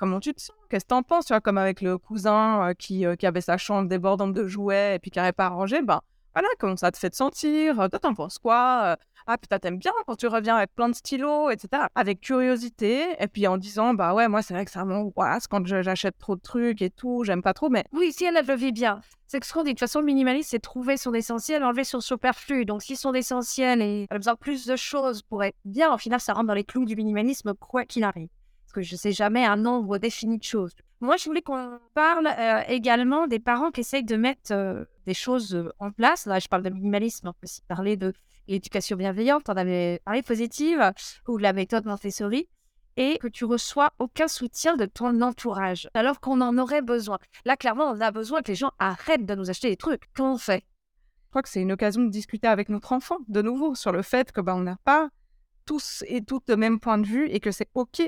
comment 0.00 0.18
tu 0.18 0.32
te 0.34 0.40
sens? 0.40 0.56
Qu'est-ce 0.70 0.86
que 0.86 0.88
t'en 0.88 1.02
penses 1.02 1.26
Tu 1.26 1.34
vois, 1.34 1.40
comme 1.40 1.58
avec 1.58 1.82
le 1.82 1.98
cousin 1.98 2.70
euh, 2.70 2.74
qui, 2.74 3.04
euh, 3.04 3.16
qui, 3.16 3.26
avait 3.26 3.42
sa 3.42 3.58
chambre 3.58 3.88
débordante 3.88 4.32
de 4.32 4.46
jouets 4.48 4.96
et 4.96 4.98
puis 4.98 5.10
qui 5.10 5.18
n'arrivait 5.18 5.32
pas 5.32 5.46
à 5.46 5.50
ranger, 5.50 5.82
ben 5.82 6.00
voilà, 6.34 6.48
comment 6.58 6.76
ça 6.76 6.90
te 6.90 6.98
fait 6.98 7.10
te 7.10 7.16
sentir? 7.16 7.74
Toi, 7.76 7.88
t'en 7.88 8.14
penses 8.14 8.38
quoi? 8.38 8.96
Ah, 9.26 9.36
putain, 9.36 9.58
t'aimes 9.58 9.78
bien 9.78 9.92
quand 10.06 10.16
tu 10.16 10.26
reviens 10.26 10.56
avec 10.56 10.74
plein 10.74 10.88
de 10.88 10.94
stylos, 10.94 11.50
etc. 11.50 11.82
Avec 11.94 12.20
curiosité, 12.20 13.04
et 13.18 13.28
puis 13.28 13.46
en 13.46 13.58
disant, 13.58 13.94
bah 13.94 14.14
ouais, 14.14 14.28
moi, 14.28 14.40
c'est 14.40 14.54
vrai 14.54 14.64
que 14.64 14.70
ça 14.70 14.84
m'angoisse 14.84 15.46
quand 15.48 15.66
j'achète 15.66 16.16
trop 16.18 16.36
de 16.36 16.40
trucs 16.40 16.82
et 16.82 16.90
tout, 16.90 17.24
j'aime 17.24 17.42
pas 17.42 17.52
trop, 17.52 17.68
mais... 17.68 17.84
Oui, 17.92 18.12
si 18.12 18.24
elle, 18.24 18.34
le 18.34 18.54
vit 18.54 18.72
bien. 18.72 19.00
C'est 19.26 19.44
ce 19.44 19.52
qu'on 19.52 19.62
dit. 19.62 19.70
De 19.70 19.72
toute 19.72 19.80
façon, 19.80 20.02
minimaliste, 20.02 20.50
c'est 20.50 20.60
trouver 20.60 20.96
son 20.96 21.12
essentiel, 21.12 21.62
enlever 21.62 21.84
son 21.84 22.00
superflu. 22.00 22.64
Donc, 22.64 22.82
si 22.82 22.96
son 22.96 23.12
essentiel 23.12 23.82
et 23.82 24.06
elle 24.08 24.16
a 24.16 24.18
besoin 24.18 24.34
de 24.34 24.38
plus 24.38 24.66
de 24.66 24.76
choses 24.76 25.22
pour 25.22 25.44
être 25.44 25.56
bien, 25.64 25.92
au 25.92 25.98
final, 25.98 26.20
ça 26.20 26.32
rentre 26.32 26.46
dans 26.46 26.54
les 26.54 26.64
clous 26.64 26.84
du 26.84 26.96
minimalisme, 26.96 27.54
quoi 27.54 27.84
qu'il 27.84 28.04
arrive 28.04 28.28
parce 28.70 28.86
que 28.86 28.88
je 28.88 28.94
ne 28.94 28.98
sais 28.98 29.12
jamais 29.12 29.44
un 29.44 29.56
nombre 29.56 29.98
défini 29.98 30.38
de 30.38 30.44
choses. 30.44 30.72
Moi, 31.00 31.16
je 31.16 31.24
voulais 31.24 31.42
qu'on 31.42 31.80
parle 31.94 32.28
euh, 32.28 32.62
également 32.68 33.26
des 33.26 33.40
parents 33.40 33.72
qui 33.72 33.80
essayent 33.80 34.04
de 34.04 34.16
mettre 34.16 34.52
euh, 34.52 34.84
des 35.06 35.14
choses 35.14 35.56
euh, 35.56 35.72
en 35.80 35.90
place. 35.90 36.26
Là, 36.26 36.38
je 36.38 36.46
parle 36.46 36.62
de 36.62 36.70
minimalisme, 36.70 37.26
on 37.28 37.32
peut 37.32 37.44
aussi 37.44 37.62
parler 37.62 37.96
de 37.96 38.12
l'éducation 38.46 38.96
bienveillante, 38.96 39.48
on 39.48 39.56
avait 39.56 40.00
parlé 40.04 40.22
positive, 40.22 40.92
ou 41.26 41.38
de 41.38 41.42
la 41.42 41.52
méthode 41.52 41.84
Montessori, 41.84 42.48
et 42.96 43.18
que 43.18 43.26
tu 43.26 43.44
reçois 43.44 43.90
aucun 43.98 44.28
soutien 44.28 44.76
de 44.76 44.86
ton 44.86 45.20
entourage, 45.20 45.88
alors 45.94 46.20
qu'on 46.20 46.40
en 46.40 46.56
aurait 46.56 46.82
besoin. 46.82 47.18
Là, 47.44 47.56
clairement, 47.56 47.90
on 47.90 48.00
a 48.00 48.12
besoin 48.12 48.42
que 48.42 48.52
les 48.52 48.56
gens 48.56 48.70
arrêtent 48.78 49.26
de 49.26 49.34
nous 49.34 49.50
acheter 49.50 49.70
des 49.70 49.76
trucs. 49.76 50.02
Comment 50.14 50.34
on 50.34 50.38
fait? 50.38 50.64
Je 51.24 51.30
crois 51.30 51.42
que 51.42 51.48
c'est 51.48 51.62
une 51.62 51.72
occasion 51.72 52.02
de 52.02 52.10
discuter 52.10 52.46
avec 52.46 52.68
notre 52.68 52.92
enfant, 52.92 53.18
de 53.26 53.42
nouveau, 53.42 53.74
sur 53.74 53.90
le 53.90 54.02
fait 54.02 54.30
que 54.30 54.40
ben, 54.40 54.54
on 54.54 54.60
n'a 54.60 54.76
pas 54.84 55.08
tous 55.66 56.04
et 56.06 56.22
toutes 56.22 56.48
le 56.48 56.56
même 56.56 56.78
point 56.78 56.98
de 56.98 57.06
vue 57.06 57.28
et 57.30 57.40
que 57.40 57.50
c'est 57.50 57.68
OK 57.74 58.00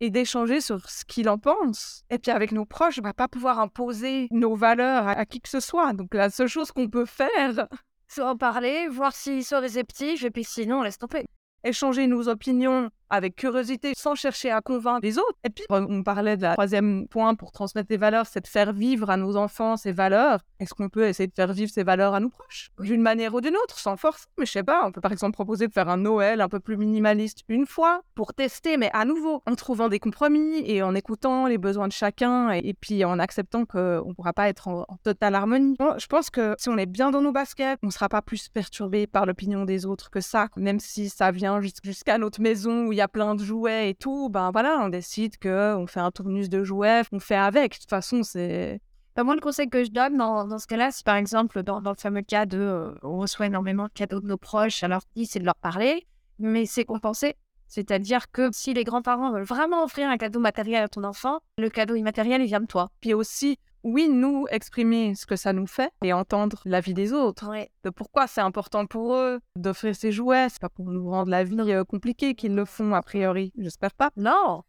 et 0.00 0.10
d'échanger 0.10 0.60
sur 0.60 0.88
ce 0.88 1.04
qu'il 1.04 1.28
en 1.28 1.38
pense. 1.38 2.04
Et 2.10 2.18
puis 2.18 2.30
avec 2.30 2.52
nos 2.52 2.64
proches, 2.64 2.98
on 2.98 3.02
va 3.02 3.14
pas 3.14 3.28
pouvoir 3.28 3.58
imposer 3.58 4.28
nos 4.30 4.54
valeurs 4.54 5.08
à, 5.08 5.26
qui 5.26 5.40
que 5.40 5.48
ce 5.48 5.60
soit. 5.60 5.92
Donc 5.92 6.14
la 6.14 6.30
seule 6.30 6.48
chose 6.48 6.72
qu'on 6.72 6.88
peut 6.88 7.06
faire, 7.06 7.68
c'est 8.08 8.22
en 8.22 8.36
parler, 8.36 8.88
voir 8.88 9.14
s'ils 9.14 9.44
sont 9.44 9.60
réceptifs, 9.60 10.24
et 10.24 10.30
puis 10.30 10.44
sinon, 10.44 10.80
on 10.80 10.82
laisse 10.82 10.98
tomber. 10.98 11.26
Échanger 11.64 12.06
nos 12.06 12.28
opinions 12.28 12.90
avec 13.10 13.36
curiosité, 13.36 13.92
sans 13.96 14.14
chercher 14.14 14.50
à 14.50 14.60
convaincre 14.60 15.00
les 15.02 15.18
autres. 15.18 15.38
Et 15.44 15.50
puis, 15.50 15.64
on 15.70 16.02
parlait 16.02 16.36
de 16.36 16.42
la 16.42 16.52
troisième 16.54 17.06
point 17.08 17.34
pour 17.34 17.52
transmettre 17.52 17.88
des 17.88 17.96
valeurs, 17.96 18.26
c'est 18.26 18.40
de 18.40 18.48
faire 18.48 18.72
vivre 18.72 19.10
à 19.10 19.16
nos 19.16 19.36
enfants 19.36 19.76
ces 19.76 19.92
valeurs. 19.92 20.40
Est-ce 20.58 20.74
qu'on 20.74 20.88
peut 20.88 21.06
essayer 21.06 21.26
de 21.26 21.34
faire 21.34 21.52
vivre 21.52 21.70
ces 21.70 21.84
valeurs 21.84 22.14
à 22.14 22.20
nos 22.20 22.30
proches? 22.30 22.70
D'une 22.80 23.02
manière 23.02 23.34
ou 23.34 23.40
d'une 23.40 23.56
autre, 23.56 23.78
sans 23.78 23.96
force. 23.96 24.26
Mais 24.38 24.46
je 24.46 24.52
sais 24.52 24.62
pas, 24.62 24.86
on 24.86 24.92
peut 24.92 25.00
par 25.00 25.12
exemple 25.12 25.32
proposer 25.32 25.68
de 25.68 25.72
faire 25.72 25.88
un 25.88 25.96
Noël 25.96 26.40
un 26.40 26.48
peu 26.48 26.60
plus 26.60 26.76
minimaliste 26.76 27.40
une 27.48 27.66
fois 27.66 28.02
pour 28.14 28.34
tester, 28.34 28.76
mais 28.76 28.90
à 28.92 29.04
nouveau, 29.04 29.42
en 29.46 29.54
trouvant 29.54 29.88
des 29.88 29.98
compromis 29.98 30.62
et 30.64 30.82
en 30.82 30.94
écoutant 30.94 31.46
les 31.46 31.58
besoins 31.58 31.88
de 31.88 31.92
chacun 31.92 32.50
et, 32.50 32.74
puis 32.74 33.04
en 33.04 33.18
acceptant 33.18 33.64
qu'on 33.64 34.08
ne 34.08 34.12
pourra 34.14 34.32
pas 34.32 34.48
être 34.48 34.68
en, 34.68 34.86
totale 35.02 35.34
harmonie. 35.34 35.76
je 35.98 36.06
pense 36.06 36.30
que 36.30 36.54
si 36.58 36.68
on 36.68 36.78
est 36.78 36.86
bien 36.86 37.10
dans 37.10 37.22
nos 37.22 37.32
baskets, 37.32 37.78
on 37.82 37.88
ne 37.88 37.92
sera 37.92 38.08
pas 38.08 38.22
plus 38.22 38.48
perturbé 38.48 39.06
par 39.06 39.26
l'opinion 39.26 39.64
des 39.64 39.86
autres 39.86 40.10
que 40.10 40.20
ça, 40.20 40.48
même 40.56 40.80
si 40.80 41.08
ça 41.08 41.30
vient 41.30 41.60
jusqu'à 41.82 42.18
notre 42.18 42.40
maison 42.40 42.86
où 42.86 42.92
il 42.96 42.98
y 42.98 43.02
a 43.02 43.08
plein 43.08 43.34
de 43.34 43.44
jouets 43.44 43.90
et 43.90 43.94
tout, 43.94 44.30
ben 44.30 44.50
voilà, 44.50 44.78
on 44.80 44.88
décide 44.88 45.36
que 45.36 45.76
on 45.76 45.86
fait 45.86 46.00
un 46.00 46.10
tournus 46.10 46.48
de 46.48 46.64
jouets, 46.64 47.02
on 47.12 47.20
fait 47.20 47.36
avec. 47.36 47.72
De 47.72 47.78
toute 47.78 47.90
façon, 47.90 48.22
c'est 48.22 48.80
ben, 49.14 49.24
moi, 49.24 49.34
le 49.34 49.40
conseil 49.40 49.68
que 49.68 49.84
je 49.84 49.90
donne 49.90 50.16
dans, 50.16 50.46
dans 50.46 50.58
ce 50.58 50.66
cas-là, 50.66 50.90
c'est 50.90 51.04
par 51.04 51.16
exemple 51.16 51.62
dans, 51.62 51.82
dans, 51.82 51.90
le 51.90 51.96
fameux 51.96 52.22
cas 52.22 52.46
de 52.46 52.58
euh, 52.58 52.94
on 53.02 53.18
reçoit 53.18 53.46
énormément 53.46 53.84
de 53.84 53.92
cadeaux 53.92 54.20
de 54.20 54.26
nos 54.26 54.38
proches, 54.38 54.82
alors 54.82 55.02
dit 55.14 55.26
c'est 55.26 55.38
de 55.38 55.44
leur 55.44 55.56
parler, 55.56 56.06
mais 56.38 56.64
c'est 56.64 56.86
compensé. 56.86 57.34
C'est-à-dire 57.68 58.30
que 58.30 58.48
si 58.52 58.72
les 58.72 58.84
grands-parents 58.84 59.32
veulent 59.32 59.42
vraiment 59.42 59.84
offrir 59.84 60.08
un 60.08 60.16
cadeau 60.16 60.40
matériel 60.40 60.84
à 60.84 60.88
ton 60.88 61.04
enfant, 61.04 61.40
le 61.58 61.68
cadeau 61.68 61.96
immatériel, 61.96 62.40
il 62.40 62.46
vient 62.46 62.60
de 62.60 62.66
toi. 62.66 62.88
Puis 63.00 63.12
aussi, 63.12 63.58
oui, 63.86 64.08
nous 64.08 64.46
exprimer 64.50 65.14
ce 65.14 65.26
que 65.26 65.36
ça 65.36 65.52
nous 65.52 65.68
fait 65.68 65.92
et 66.02 66.12
entendre 66.12 66.60
l'avis 66.64 66.92
des 66.92 67.12
autres. 67.12 67.52
De 67.84 67.90
pourquoi 67.90 68.26
c'est 68.26 68.40
important 68.40 68.84
pour 68.84 69.14
eux 69.14 69.38
d'offrir 69.54 69.94
ces 69.94 70.10
jouets. 70.10 70.48
C'est 70.50 70.60
pas 70.60 70.68
pour 70.68 70.90
nous 70.90 71.08
rendre 71.08 71.30
la 71.30 71.44
vie 71.44 71.56
euh, 71.72 71.84
compliquée 71.84 72.34
qu'ils 72.34 72.56
le 72.56 72.64
font, 72.64 72.94
a 72.94 73.02
priori. 73.02 73.52
J'espère 73.56 73.92
pas. 73.92 74.10
Non. 74.16 74.64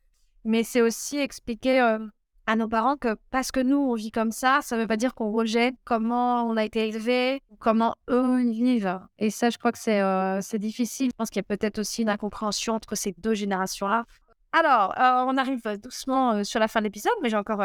Mais 0.45 0.63
c'est 0.63 0.83
aussi 0.83 1.17
expliquer 1.17 1.81
euh, 1.81 1.97
à 2.45 2.55
nos 2.55 2.67
parents 2.67 2.95
que 2.95 3.17
parce 3.31 3.51
que 3.51 3.59
nous, 3.59 3.79
on 3.79 3.95
vit 3.95 4.11
comme 4.11 4.31
ça, 4.31 4.59
ça 4.61 4.75
ne 4.75 4.81
veut 4.81 4.87
pas 4.87 4.97
dire 4.97 5.15
qu'on 5.15 5.31
rejette 5.31 5.73
comment 5.83 6.43
on 6.43 6.55
a 6.55 6.63
été 6.63 6.87
élevé, 6.87 7.41
comment 7.57 7.95
eux 8.11 8.43
vivent. 8.43 8.99
Et 9.17 9.31
ça, 9.31 9.49
je 9.49 9.57
crois 9.57 9.71
que 9.71 9.79
c'est 9.79 9.99
euh, 9.99 10.39
difficile. 10.59 11.07
Je 11.07 11.15
pense 11.17 11.31
qu'il 11.31 11.39
y 11.39 11.45
a 11.51 11.57
peut-être 11.57 11.79
aussi 11.79 12.03
une 12.03 12.09
incompréhension 12.09 12.75
entre 12.75 12.93
ces 12.93 13.15
deux 13.17 13.33
générations-là. 13.33 14.05
Alors, 14.51 14.93
on 15.27 15.37
arrive 15.37 15.61
doucement 15.81 16.43
sur 16.43 16.59
la 16.59 16.67
fin 16.67 16.81
de 16.81 16.85
l'épisode, 16.85 17.11
mais 17.21 17.29
j'ai 17.29 17.35
encore 17.35 17.61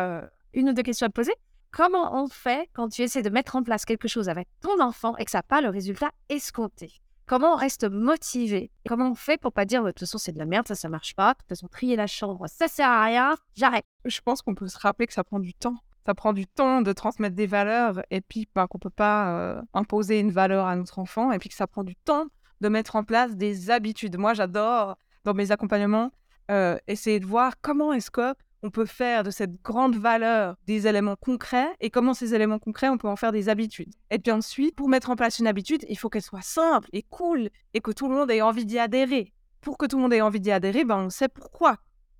une 0.54 0.68
ou 0.68 0.72
deux 0.72 0.82
questions 0.82 1.06
à 1.06 1.08
te 1.08 1.14
poser. 1.14 1.34
Comment 1.70 2.22
on 2.22 2.28
fait 2.28 2.68
quand 2.74 2.88
tu 2.88 3.02
essaies 3.02 3.22
de 3.22 3.30
mettre 3.30 3.56
en 3.56 3.62
place 3.62 3.84
quelque 3.84 4.08
chose 4.08 4.28
avec 4.28 4.46
ton 4.60 4.80
enfant 4.80 5.16
et 5.16 5.24
que 5.24 5.30
ça 5.30 5.38
n'a 5.38 5.42
pas 5.42 5.60
le 5.60 5.70
résultat 5.70 6.10
escompté? 6.28 7.00
Comment 7.26 7.54
on 7.54 7.56
reste 7.56 7.88
motivé? 7.88 8.70
Comment 8.86 9.10
on 9.10 9.14
fait 9.14 9.40
pour 9.40 9.52
pas 9.52 9.64
dire 9.64 9.82
de 9.82 9.90
toute 9.90 10.00
façon 10.00 10.18
c'est 10.18 10.32
de 10.32 10.38
la 10.38 10.44
merde, 10.44 10.68
ça 10.68 10.74
ça 10.74 10.90
marche 10.90 11.14
pas, 11.14 11.32
de 11.32 11.38
toute 11.38 11.48
façon 11.48 11.68
trier 11.68 11.96
la 11.96 12.06
chambre, 12.06 12.46
ça 12.46 12.68
sert 12.68 12.88
à 12.88 13.04
rien, 13.04 13.36
j'arrête. 13.56 13.84
Je 14.04 14.20
pense 14.20 14.42
qu'on 14.42 14.54
peut 14.54 14.68
se 14.68 14.78
rappeler 14.78 15.06
que 15.06 15.14
ça 15.14 15.24
prend 15.24 15.38
du 15.40 15.54
temps. 15.54 15.76
Ça 16.04 16.14
prend 16.14 16.32
du 16.32 16.46
temps 16.46 16.82
de 16.82 16.92
transmettre 16.92 17.36
des 17.36 17.46
valeurs 17.46 18.02
et 18.10 18.20
puis 18.20 18.48
ben, 18.54 18.66
qu'on 18.66 18.78
peut 18.78 18.90
pas 18.90 19.38
euh, 19.38 19.62
imposer 19.72 20.18
une 20.18 20.32
valeur 20.32 20.66
à 20.66 20.76
notre 20.76 20.98
enfant 20.98 21.32
et 21.32 21.38
puis 21.38 21.48
que 21.48 21.54
ça 21.54 21.66
prend 21.66 21.84
du 21.84 21.94
temps 21.94 22.26
de 22.60 22.68
mettre 22.68 22.96
en 22.96 23.04
place 23.04 23.36
des 23.36 23.70
habitudes. 23.70 24.18
Moi 24.18 24.34
j'adore 24.34 24.98
dans 25.24 25.32
mes 25.32 25.52
accompagnements 25.52 26.10
euh, 26.50 26.76
essayer 26.88 27.20
de 27.20 27.26
voir 27.26 27.54
comment 27.62 27.92
est-ce 27.92 28.10
que 28.10 28.34
on 28.62 28.70
peut 28.70 28.86
faire 28.86 29.24
de 29.24 29.30
cette 29.30 29.60
grande 29.62 29.96
valeur 29.96 30.56
des 30.66 30.86
éléments 30.86 31.16
concrets 31.16 31.68
et 31.80 31.90
comment 31.90 32.14
ces 32.14 32.34
éléments 32.34 32.58
concrets, 32.58 32.88
on 32.88 32.98
peut 32.98 33.08
en 33.08 33.16
faire 33.16 33.32
des 33.32 33.48
habitudes. 33.48 33.92
Et 34.10 34.18
puis 34.18 34.32
ensuite, 34.32 34.76
pour 34.76 34.88
mettre 34.88 35.10
en 35.10 35.16
place 35.16 35.38
une 35.38 35.46
habitude, 35.48 35.84
il 35.88 35.98
faut 35.98 36.08
qu'elle 36.08 36.22
soit 36.22 36.42
simple 36.42 36.88
et 36.92 37.02
cool 37.02 37.50
et 37.74 37.80
que 37.80 37.90
tout 37.90 38.08
le 38.08 38.14
monde 38.14 38.30
ait 38.30 38.42
envie 38.42 38.64
d'y 38.64 38.78
adhérer. 38.78 39.32
Pour 39.60 39.78
que 39.78 39.86
tout 39.86 39.96
le 39.96 40.02
monde 40.02 40.12
ait 40.12 40.20
envie 40.20 40.40
d'y 40.40 40.52
adhérer, 40.52 40.84
ben, 40.84 40.98
on 40.98 41.10
sait 41.10 41.28
pourquoi 41.28 41.76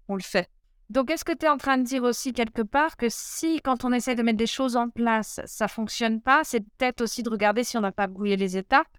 on 0.09 0.17
le 0.17 0.23
fait. 0.23 0.49
Donc, 0.91 1.11
est-ce 1.11 1.25
que 1.25 1.33
tu 1.33 1.47
es 1.47 1.49
en 1.49 1.57
train 1.57 1.79
de 1.79 1.85
dire 1.85 2.03
aussi 2.03 2.33
quelque 2.33 2.61
part 2.61 2.97
que 2.97 3.07
si, 3.09 3.61
quand 3.63 3.85
on 3.85 3.93
essaie 3.93 4.15
de 4.15 4.23
mettre 4.23 4.37
des 4.37 4.47
choses 4.47 4.77
en 4.77 4.91
place, 4.91 5.41
ça 5.47 5.67
fonctionne 5.67 6.21
pas, 6.21 6.43
c'est 6.45 6.61
peut-être 6.61 7.01
aussi 7.01 7.23
de 7.23 7.31
regarder 7.31 7.65
si 7.65 7.79
on 7.79 7.81
n'a 7.81 7.93
pas 7.93 8.09
brouillé 8.09 8.37
les 8.37 8.57
étapes? 8.57 8.99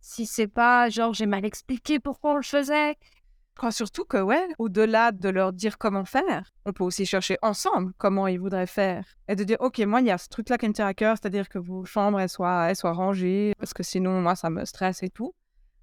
Si 0.00 0.24
c'est 0.24 0.46
pas 0.46 0.88
genre 0.88 1.12
j'ai 1.12 1.26
mal 1.26 1.44
expliqué 1.44 1.98
pourquoi 1.98 2.32
on 2.32 2.36
le 2.36 2.42
faisait, 2.42 2.96
crois 3.56 3.72
surtout 3.72 4.04
que, 4.04 4.16
ouais, 4.18 4.46
au-delà 4.58 5.12
de 5.12 5.28
leur 5.28 5.52
dire 5.52 5.78
comment 5.78 6.04
faire, 6.04 6.50
on 6.66 6.72
peut 6.72 6.84
aussi 6.84 7.06
chercher 7.06 7.36
ensemble 7.42 7.92
comment 7.98 8.26
ils 8.26 8.40
voudraient 8.40 8.66
faire. 8.66 9.04
Et 9.28 9.36
de 9.36 9.44
dire, 9.44 9.58
OK, 9.60 9.78
moi, 9.80 10.00
il 10.00 10.06
y 10.06 10.10
a 10.10 10.18
ce 10.18 10.28
truc-là 10.28 10.58
qui 10.58 10.68
me 10.68 10.72
tient 10.72 10.86
à 10.86 10.94
cœur, 10.94 11.16
c'est-à-dire 11.20 11.48
que 11.48 11.58
vos 11.58 11.84
chambres, 11.84 12.20
elles 12.20 12.28
soient, 12.28 12.70
elles 12.70 12.76
soient 12.76 12.92
rangées, 12.92 13.52
parce 13.58 13.74
que 13.74 13.82
sinon, 13.82 14.20
moi, 14.20 14.34
ça 14.34 14.50
me 14.50 14.64
stresse 14.64 15.02
et 15.02 15.10
tout. 15.10 15.34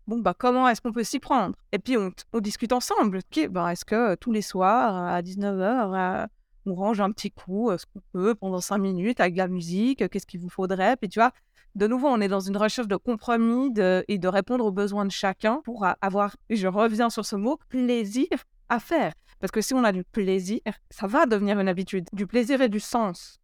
Bon, 0.08 0.20
bah, 0.20 0.34
comment 0.38 0.70
est-ce 0.70 0.80
qu'on 0.80 0.94
peut 0.94 1.04
s'y 1.04 1.20
prendre? 1.20 1.54
Et 1.74 1.80
puis, 1.80 1.98
on, 1.98 2.40
discute 2.40 2.72
ensemble. 2.72 3.18
OK, 3.18 3.48
bah, 3.50 3.74
est-ce 3.74 3.84
que 3.84 4.14
euh, 4.14 4.16
tous 4.16 4.32
les 4.32 4.42
soirs, 4.42 4.96
à 4.96 5.22
19h, 5.22 6.24
euh, 6.24 6.28
on 6.66 6.76
range 6.76 7.02
un 7.02 7.12
petit 7.12 7.30
coup, 7.30 7.70
euh, 7.70 7.78
ce 7.78 7.86
qu'on 7.86 8.02
peut, 8.14 8.34
pendant 8.34 8.62
5 8.62 8.78
minutes, 8.78 9.20
avec 9.20 9.34
de 9.34 9.40
la 9.40 9.50
musique, 9.50 10.08
qu'est-ce 10.10 10.26
qu'il 10.26 10.40
vous 10.40 10.50
faudrait? 10.50 10.96
Puis, 10.96 11.10
tu 11.10 11.20
vois, 11.20 11.34
de 11.76 11.88
nouveau, 11.88 12.08
on 12.08 12.22
est 12.22 12.28
dans 12.28 12.40
une 12.40 12.58
recherche 12.58 12.88
de 12.88 12.96
compromis 12.96 13.72
et 14.08 14.18
de 14.18 14.28
répondre 14.28 14.66
aux 14.66 14.72
besoins 14.72 15.06
de 15.06 15.12
chacun 15.12 15.62
pour 15.64 15.86
avoir, 16.02 16.36
et 16.50 16.56
je 16.56 16.68
reviens 16.68 17.10
sur 17.10 17.26
ce 17.26 17.36
mot, 17.36 17.60
plaisir 17.70 18.28
à 18.70 18.80
faire. 18.80 19.14
Parce 19.40 19.52
que 19.52 19.62
si 19.62 19.74
on 19.74 19.84
a 19.84 19.92
du 19.92 20.04
plaisir, 20.04 20.60
ça 20.90 21.06
va 21.06 21.26
devenir 21.26 21.60
une 21.60 21.68
habitude. 21.68 22.08
Du 22.14 22.26
plaisir 22.26 22.62
et 22.62 22.70
du 22.70 22.80
sens. 22.80 23.40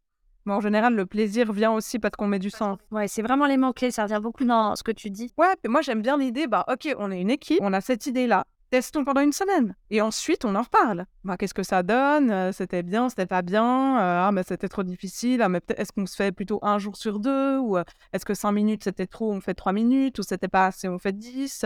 Mais 0.45 0.53
en 0.53 0.59
général, 0.59 0.95
le 0.95 1.05
plaisir 1.05 1.53
vient 1.53 1.71
aussi 1.71 1.99
parce 1.99 2.15
qu'on 2.17 2.27
met 2.27 2.39
du 2.39 2.49
sens. 2.49 2.77
Ouais, 2.91 3.07
c'est 3.07 3.21
vraiment 3.21 3.45
les 3.45 3.55
mots 3.57 3.71
clés. 3.71 3.91
Ça 3.91 4.03
revient 4.03 4.19
beaucoup 4.21 4.43
dans 4.43 4.75
ce 4.75 4.83
que 4.83 4.91
tu 4.91 5.09
dis. 5.09 5.31
Ouais, 5.37 5.53
moi 5.67 5.81
j'aime 5.81 6.01
bien 6.01 6.17
l'idée, 6.17 6.47
bah 6.47 6.65
ok, 6.67 6.95
on 6.97 7.11
est 7.11 7.21
une 7.21 7.29
équipe, 7.29 7.59
on 7.61 7.71
a 7.71 7.79
cette 7.79 8.07
idée-là 8.07 8.45
testons 8.73 9.05
pendant 9.05 9.21
une 9.21 9.33
semaine. 9.33 9.75
Et 9.91 10.01
ensuite, 10.01 10.45
on 10.45 10.55
en 10.55 10.63
reparle. 10.63 11.05
Bah, 11.23 11.37
Qu'est-ce 11.37 11.53
que 11.53 11.61
ça 11.61 11.83
donne? 11.83 12.31
Euh, 12.31 12.51
C'était 12.51 12.81
bien, 12.81 13.07
c'était 13.07 13.27
pas 13.27 13.43
bien? 13.43 13.99
Euh, 13.99 14.25
Ah, 14.25 14.31
mais 14.33 14.41
c'était 14.41 14.67
trop 14.67 14.81
difficile. 14.81 15.43
Ah, 15.43 15.49
est-ce 15.77 15.91
qu'on 15.91 16.07
se 16.07 16.15
fait 16.15 16.31
plutôt 16.31 16.57
un 16.63 16.79
jour 16.79 16.97
sur 16.97 17.19
deux? 17.19 17.59
Ou 17.59 17.77
euh, 17.77 17.83
est-ce 18.13 18.25
que 18.25 18.33
cinq 18.33 18.51
minutes, 18.53 18.83
c'était 18.83 19.05
trop, 19.05 19.31
on 19.31 19.41
fait 19.41 19.53
trois 19.53 19.73
minutes? 19.73 20.17
Ou 20.17 20.23
c'était 20.23 20.47
pas 20.47 20.65
assez, 20.65 20.87
on 20.87 20.97
fait 20.97 21.15
dix? 21.15 21.63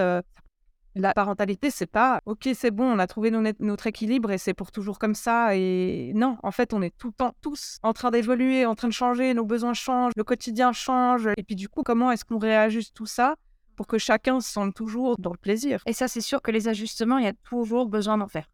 La 0.95 1.13
parentalité, 1.13 1.69
c'est 1.69 1.85
pas 1.85 2.21
OK, 2.25 2.49
c'est 2.53 2.71
bon, 2.71 2.91
on 2.91 2.99
a 2.99 3.07
trouvé 3.07 3.31
notre 3.31 3.87
équilibre 3.87 4.31
et 4.31 4.37
c'est 4.37 4.55
pour 4.55 4.71
toujours 4.71 4.99
comme 4.99 5.15
ça. 5.15 5.55
Et 5.55 6.11
non, 6.13 6.37
en 6.43 6.51
fait, 6.51 6.73
on 6.73 6.81
est 6.81 6.93
tout 6.97 7.07
le 7.07 7.13
temps 7.13 7.35
tous 7.41 7.77
en 7.83 7.93
train 7.93 8.11
d'évoluer, 8.11 8.65
en 8.65 8.75
train 8.75 8.87
de 8.89 8.93
changer, 8.93 9.33
nos 9.33 9.45
besoins 9.45 9.75
changent, 9.75 10.13
le 10.17 10.23
quotidien 10.25 10.73
change. 10.73 11.29
Et 11.37 11.43
puis 11.43 11.55
du 11.55 11.69
coup, 11.69 11.83
comment 11.83 12.11
est-ce 12.11 12.25
qu'on 12.25 12.39
réajuste 12.39 12.93
tout 12.95 13.05
ça? 13.05 13.35
Pour 13.77 13.87
que 13.87 13.97
chacun 13.97 14.41
se 14.41 14.51
sente 14.51 14.75
toujours 14.75 15.17
dans 15.19 15.31
le 15.31 15.37
plaisir. 15.37 15.81
Et 15.85 15.93
ça, 15.93 16.09
c'est 16.09 16.19
sûr 16.19 16.41
que 16.41 16.51
les 16.51 16.67
ajustements, 16.67 17.19
il 17.19 17.25
y 17.25 17.29
a 17.29 17.33
toujours 17.33 17.87
besoin 17.87 18.17
d'en 18.17 18.27
faire. 18.27 18.49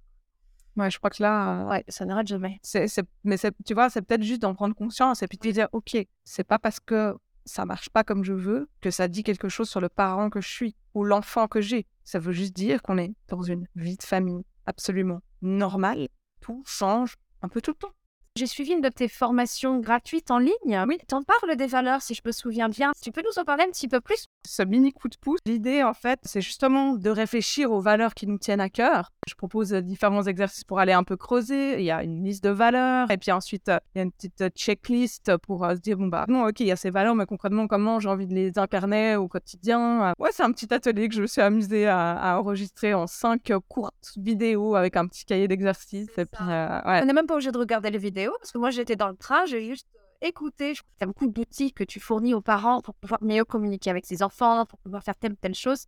Ouais, 0.75 0.91
je 0.91 0.97
crois 0.97 1.09
que 1.09 1.23
là, 1.23 1.61
euh, 1.61 1.69
ouais, 1.69 1.83
ça 1.87 2.05
n'arrête 2.05 2.27
jamais. 2.27 2.59
C'est, 2.61 2.87
mais 3.23 3.37
tu 3.65 3.73
vois, 3.73 3.89
c'est 3.89 4.01
peut-être 4.01 4.23
juste 4.23 4.41
d'en 4.41 4.53
prendre 4.53 4.75
conscience 4.75 5.23
et 5.23 5.27
puis 5.27 5.37
de 5.37 5.51
dire, 5.51 5.69
ok, 5.71 5.97
c'est 6.23 6.43
pas 6.43 6.59
parce 6.59 6.79
que 6.79 7.15
ça 7.45 7.65
marche 7.65 7.89
pas 7.89 8.03
comme 8.03 8.23
je 8.23 8.33
veux 8.33 8.69
que 8.81 8.89
ça 8.89 9.07
dit 9.07 9.23
quelque 9.23 9.49
chose 9.49 9.69
sur 9.69 9.81
le 9.81 9.89
parent 9.89 10.29
que 10.29 10.41
je 10.41 10.49
suis 10.49 10.75
ou 10.93 11.03
l'enfant 11.03 11.47
que 11.47 11.61
j'ai. 11.61 11.85
Ça 12.03 12.19
veut 12.19 12.31
juste 12.31 12.55
dire 12.55 12.81
qu'on 12.81 12.97
est 12.97 13.13
dans 13.27 13.41
une 13.41 13.67
vie 13.75 13.97
de 13.97 14.03
famille 14.03 14.43
absolument 14.65 15.21
normale. 15.41 16.07
Tout 16.41 16.63
change 16.65 17.15
un 17.41 17.49
peu 17.49 17.61
tout 17.61 17.71
le 17.71 17.75
temps. 17.75 17.93
J'ai 18.35 18.47
suivi 18.47 18.71
une 18.71 18.81
de 18.81 18.89
tes 18.89 19.07
formations 19.07 19.77
gratuites 19.77 20.31
en 20.31 20.39
ligne. 20.39 20.83
Oui. 20.87 20.97
Tu 21.07 21.13
en 21.13 21.21
parles 21.21 21.55
des 21.55 21.67
valeurs, 21.67 22.01
si 22.01 22.15
je 22.15 22.21
me 22.25 22.31
souviens 22.31 22.67
bien. 22.67 22.91
Tu 22.99 23.11
peux 23.11 23.21
nous 23.21 23.39
en 23.39 23.45
parler 23.45 23.63
un 23.63 23.69
petit 23.69 23.87
peu 23.87 24.01
plus? 24.01 24.25
Ce 24.47 24.63
mini 24.63 24.91
coup 24.91 25.07
de 25.07 25.15
pouce, 25.21 25.39
l'idée, 25.45 25.83
en 25.83 25.93
fait, 25.93 26.19
c'est 26.23 26.41
justement 26.41 26.93
de 26.95 27.09
réfléchir 27.11 27.71
aux 27.71 27.79
valeurs 27.79 28.15
qui 28.15 28.25
nous 28.25 28.39
tiennent 28.39 28.59
à 28.59 28.69
cœur. 28.69 29.11
Je 29.27 29.35
propose 29.35 29.71
différents 29.71 30.23
exercices 30.23 30.63
pour 30.63 30.79
aller 30.79 30.93
un 30.93 31.03
peu 31.03 31.15
creuser. 31.15 31.77
Il 31.77 31.85
y 31.85 31.91
a 31.91 32.01
une 32.03 32.23
liste 32.23 32.43
de 32.43 32.49
valeurs. 32.49 33.11
Et 33.11 33.17
puis 33.17 33.31
ensuite, 33.31 33.67
il 33.67 33.97
y 33.97 33.99
a 33.99 34.03
une 34.03 34.11
petite 34.11 34.43
checklist 34.55 35.37
pour 35.37 35.63
euh, 35.63 35.75
se 35.75 35.81
dire, 35.81 35.97
bon, 35.97 36.07
bah, 36.07 36.25
non, 36.27 36.47
ok, 36.47 36.59
il 36.61 36.67
y 36.67 36.71
a 36.71 36.75
ces 36.75 36.89
valeurs, 36.89 37.13
mais 37.13 37.27
concrètement, 37.27 37.67
comment 37.67 37.99
j'ai 37.99 38.09
envie 38.09 38.25
de 38.25 38.33
les 38.33 38.57
incarner 38.57 39.15
au 39.15 39.27
quotidien? 39.27 40.11
Ouais, 40.17 40.31
c'est 40.31 40.43
un 40.43 40.51
petit 40.51 40.73
atelier 40.73 41.07
que 41.07 41.13
je 41.13 41.21
me 41.21 41.27
suis 41.27 41.41
amusée 41.41 41.87
à, 41.87 42.39
enregistrer 42.39 42.95
en 42.95 43.05
cinq 43.05 43.51
courtes 43.69 44.13
vidéos 44.17 44.75
avec 44.75 44.97
un 44.97 45.05
petit 45.05 45.23
cahier 45.23 45.47
d'exercices. 45.47 46.09
Et 46.17 46.25
puis, 46.25 46.43
euh, 46.49 46.79
On 46.83 47.05
n'est 47.05 47.13
même 47.13 47.27
pas 47.27 47.35
obligé 47.35 47.51
de 47.51 47.59
regarder 47.59 47.91
les 47.91 47.99
vidéos 47.99 48.22
parce 48.39 48.51
que 48.51 48.57
moi 48.57 48.69
j'étais 48.69 48.95
dans 48.95 49.09
le 49.09 49.15
train, 49.15 49.45
j'ai 49.45 49.65
juste 49.67 49.87
euh, 49.95 50.27
écouté. 50.27 50.73
Je 50.73 50.81
crois 50.81 50.91
y 51.01 51.03
a 51.03 51.07
beaucoup 51.07 51.27
d'outils 51.27 51.73
que 51.73 51.83
tu 51.83 51.99
fournis 51.99 52.33
aux 52.33 52.41
parents 52.41 52.81
pour 52.81 52.95
pouvoir 52.95 53.23
mieux 53.23 53.45
communiquer 53.45 53.89
avec 53.89 54.05
ses 54.05 54.23
enfants, 54.23 54.65
pour 54.65 54.79
pouvoir 54.79 55.03
faire 55.03 55.15
telle 55.15 55.33
ou 55.33 55.37
telle 55.41 55.55
chose. 55.55 55.87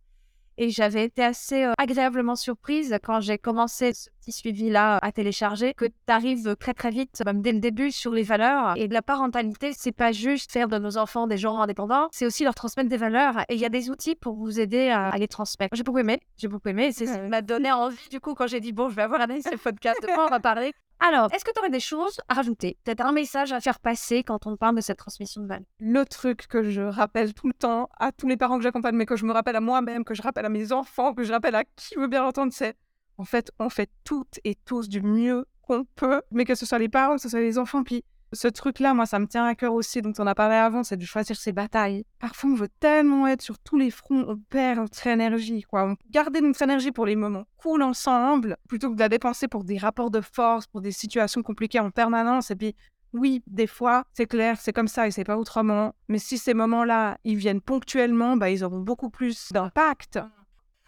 Et 0.58 0.70
j'avais 0.70 1.04
été 1.04 1.22
assez 1.22 1.64
euh, 1.64 1.72
agréablement 1.76 2.34
surprise 2.34 2.96
quand 3.02 3.20
j'ai 3.20 3.36
commencé 3.36 3.92
ce 3.92 4.08
petit 4.20 4.32
suivi-là 4.32 4.98
à 5.02 5.12
télécharger, 5.12 5.74
que 5.74 5.84
tu 5.84 5.92
arrives 6.08 6.56
très 6.56 6.72
très 6.72 6.90
vite, 6.90 7.22
même 7.26 7.42
dès 7.42 7.52
le 7.52 7.60
début, 7.60 7.92
sur 7.92 8.12
les 8.12 8.22
valeurs. 8.22 8.74
Et 8.76 8.88
de 8.88 8.94
la 8.94 9.02
parentalité, 9.02 9.72
c'est 9.76 9.92
pas 9.92 10.12
juste 10.12 10.50
faire 10.50 10.68
de 10.68 10.78
nos 10.78 10.96
enfants 10.96 11.26
des 11.26 11.36
gens 11.36 11.60
indépendants, 11.60 12.08
c'est 12.10 12.24
aussi 12.24 12.42
leur 12.42 12.54
transmettre 12.54 12.88
des 12.88 12.96
valeurs. 12.96 13.40
Et 13.50 13.54
il 13.54 13.60
y 13.60 13.66
a 13.66 13.68
des 13.68 13.90
outils 13.90 14.14
pour 14.14 14.34
vous 14.34 14.58
aider 14.58 14.88
à, 14.88 15.16
les 15.18 15.28
transmettre. 15.28 15.76
J'ai 15.76 15.82
beaucoup 15.82 15.98
aimé, 15.98 16.20
j'ai 16.38 16.48
beaucoup 16.48 16.68
aimé. 16.68 16.90
C'est 16.92 17.06
ce 17.06 17.18
qui 17.18 17.28
m'a 17.28 17.42
donné 17.42 17.70
envie, 17.70 18.08
du 18.10 18.20
coup, 18.20 18.34
quand 18.34 18.46
j'ai 18.46 18.60
dit, 18.60 18.72
bon, 18.72 18.88
je 18.88 18.96
vais 18.96 19.02
avoir 19.02 19.20
un 19.20 19.26
ce 19.26 19.56
podcast, 19.56 20.00
de 20.00 20.06
quoi 20.06 20.26
on 20.26 20.30
va 20.30 20.40
parler 20.40 20.72
alors, 21.00 21.32
est-ce 21.32 21.44
que 21.44 21.52
tu 21.52 21.58
aurais 21.58 21.70
des 21.70 21.80
choses 21.80 22.20
à 22.28 22.34
rajouter? 22.34 22.78
Peut-être 22.84 23.04
un 23.04 23.12
message 23.12 23.52
à 23.52 23.60
faire 23.60 23.78
passer 23.80 24.22
quand 24.24 24.46
on 24.46 24.56
parle 24.56 24.76
de 24.76 24.80
cette 24.80 24.98
transmission 24.98 25.42
de 25.42 25.46
valeurs 25.46 25.66
Le 25.78 26.04
truc 26.04 26.46
que 26.48 26.62
je 26.70 26.80
rappelle 26.80 27.34
tout 27.34 27.46
le 27.46 27.52
temps 27.52 27.88
à 27.98 28.12
tous 28.12 28.26
les 28.26 28.36
parents 28.36 28.56
que 28.56 28.64
j'accompagne, 28.64 28.96
mais 28.96 29.06
que 29.06 29.16
je 29.16 29.24
me 29.24 29.32
rappelle 29.32 29.56
à 29.56 29.60
moi-même, 29.60 30.04
que 30.04 30.14
je 30.14 30.22
rappelle 30.22 30.46
à 30.46 30.48
mes 30.48 30.72
enfants, 30.72 31.14
que 31.14 31.22
je 31.22 31.32
rappelle 31.32 31.54
à 31.54 31.64
qui 31.64 31.94
veut 31.96 32.08
bien 32.08 32.22
l'entendre, 32.22 32.52
c'est 32.52 32.76
En 33.18 33.24
fait, 33.24 33.50
on 33.58 33.68
fait 33.68 33.90
toutes 34.04 34.40
et 34.44 34.54
tous 34.64 34.88
du 34.88 35.00
mieux 35.02 35.46
qu'on 35.62 35.84
peut, 35.96 36.22
mais 36.30 36.44
que 36.44 36.54
ce 36.54 36.64
soit 36.64 36.78
les 36.78 36.88
parents, 36.88 37.16
que 37.16 37.22
ce 37.22 37.28
soit 37.28 37.40
les 37.40 37.58
enfants, 37.58 37.82
puis 37.82 38.04
ce 38.32 38.48
truc-là, 38.48 38.92
moi, 38.94 39.06
ça 39.06 39.18
me 39.18 39.26
tient 39.26 39.46
à 39.46 39.54
cœur 39.54 39.72
aussi, 39.72 40.02
dont 40.02 40.12
on 40.18 40.26
a 40.26 40.34
parlé 40.34 40.56
avant, 40.56 40.82
c'est 40.82 40.96
de 40.96 41.04
choisir 41.04 41.36
ses 41.36 41.52
batailles. 41.52 42.04
Parfois, 42.18 42.50
on 42.50 42.54
veut 42.54 42.70
tellement 42.80 43.26
être 43.28 43.42
sur 43.42 43.58
tous 43.58 43.76
les 43.76 43.90
fronts, 43.90 44.24
on 44.28 44.36
perd 44.36 44.80
notre 44.80 45.06
énergie, 45.06 45.62
quoi. 45.62 45.94
Garder 46.10 46.40
notre 46.40 46.60
énergie 46.62 46.92
pour 46.92 47.06
les 47.06 47.16
moments 47.16 47.44
cool 47.56 47.82
ensemble, 47.82 48.56
plutôt 48.68 48.90
que 48.90 48.94
de 48.94 49.00
la 49.00 49.08
dépenser 49.08 49.48
pour 49.48 49.64
des 49.64 49.78
rapports 49.78 50.10
de 50.10 50.20
force, 50.20 50.66
pour 50.66 50.80
des 50.80 50.92
situations 50.92 51.42
compliquées 51.42 51.80
en 51.80 51.90
permanence. 51.90 52.50
Et 52.50 52.56
puis, 52.56 52.74
oui, 53.12 53.42
des 53.46 53.66
fois, 53.66 54.04
c'est 54.12 54.26
clair, 54.26 54.58
c'est 54.60 54.72
comme 54.72 54.88
ça 54.88 55.06
et 55.06 55.10
c'est 55.10 55.24
pas 55.24 55.36
autrement. 55.36 55.94
Mais 56.08 56.18
si 56.18 56.38
ces 56.38 56.54
moments-là, 56.54 57.18
ils 57.24 57.36
viennent 57.36 57.60
ponctuellement, 57.60 58.36
bah, 58.36 58.50
ils 58.50 58.62
auront 58.62 58.80
beaucoup 58.80 59.10
plus 59.10 59.52
d'impact. 59.52 60.18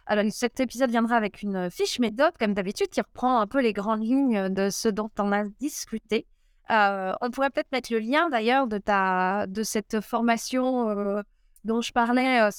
Alors, 0.07 0.24
cet 0.31 0.61
épisode 0.61 0.90
viendra 0.90 1.16
avec 1.16 1.42
une 1.42 1.70
fiche 1.70 1.98
méthode, 1.98 2.33
comme 2.38 2.55
d'habitude, 2.55 2.88
qui 2.88 3.01
reprend 3.01 3.40
un 3.40 3.46
peu 3.46 3.61
les 3.61 3.72
grandes 3.72 4.03
lignes 4.03 4.48
de 4.48 4.70
ce 4.70 4.88
dont 4.88 5.11
on 5.18 5.33
a 5.33 5.44
discuté. 5.44 6.27
Euh, 6.70 7.12
on 7.20 7.31
pourrait 7.31 7.50
peut-être 7.50 7.72
mettre 7.72 7.92
le 7.92 7.98
lien 7.98 8.28
d'ailleurs 8.28 8.66
de, 8.66 8.78
ta, 8.78 9.46
de 9.46 9.62
cette 9.62 10.00
formation 10.00 10.90
euh, 10.90 11.22
dont 11.64 11.81
je 11.81 11.92
parlais. 11.92 12.42
Euh, 12.42 12.50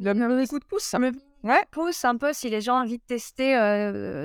le 0.00 0.46
coup 0.46 0.58
de 0.58 0.64
pouce. 0.64 0.94
Le 0.98 1.12
ouais. 1.42 1.64
pouce 1.70 2.04
un 2.04 2.16
peu 2.16 2.32
si 2.32 2.48
les 2.48 2.60
gens 2.60 2.78
ont 2.78 2.82
envie 2.82 2.98
de 2.98 3.02
tester 3.06 3.52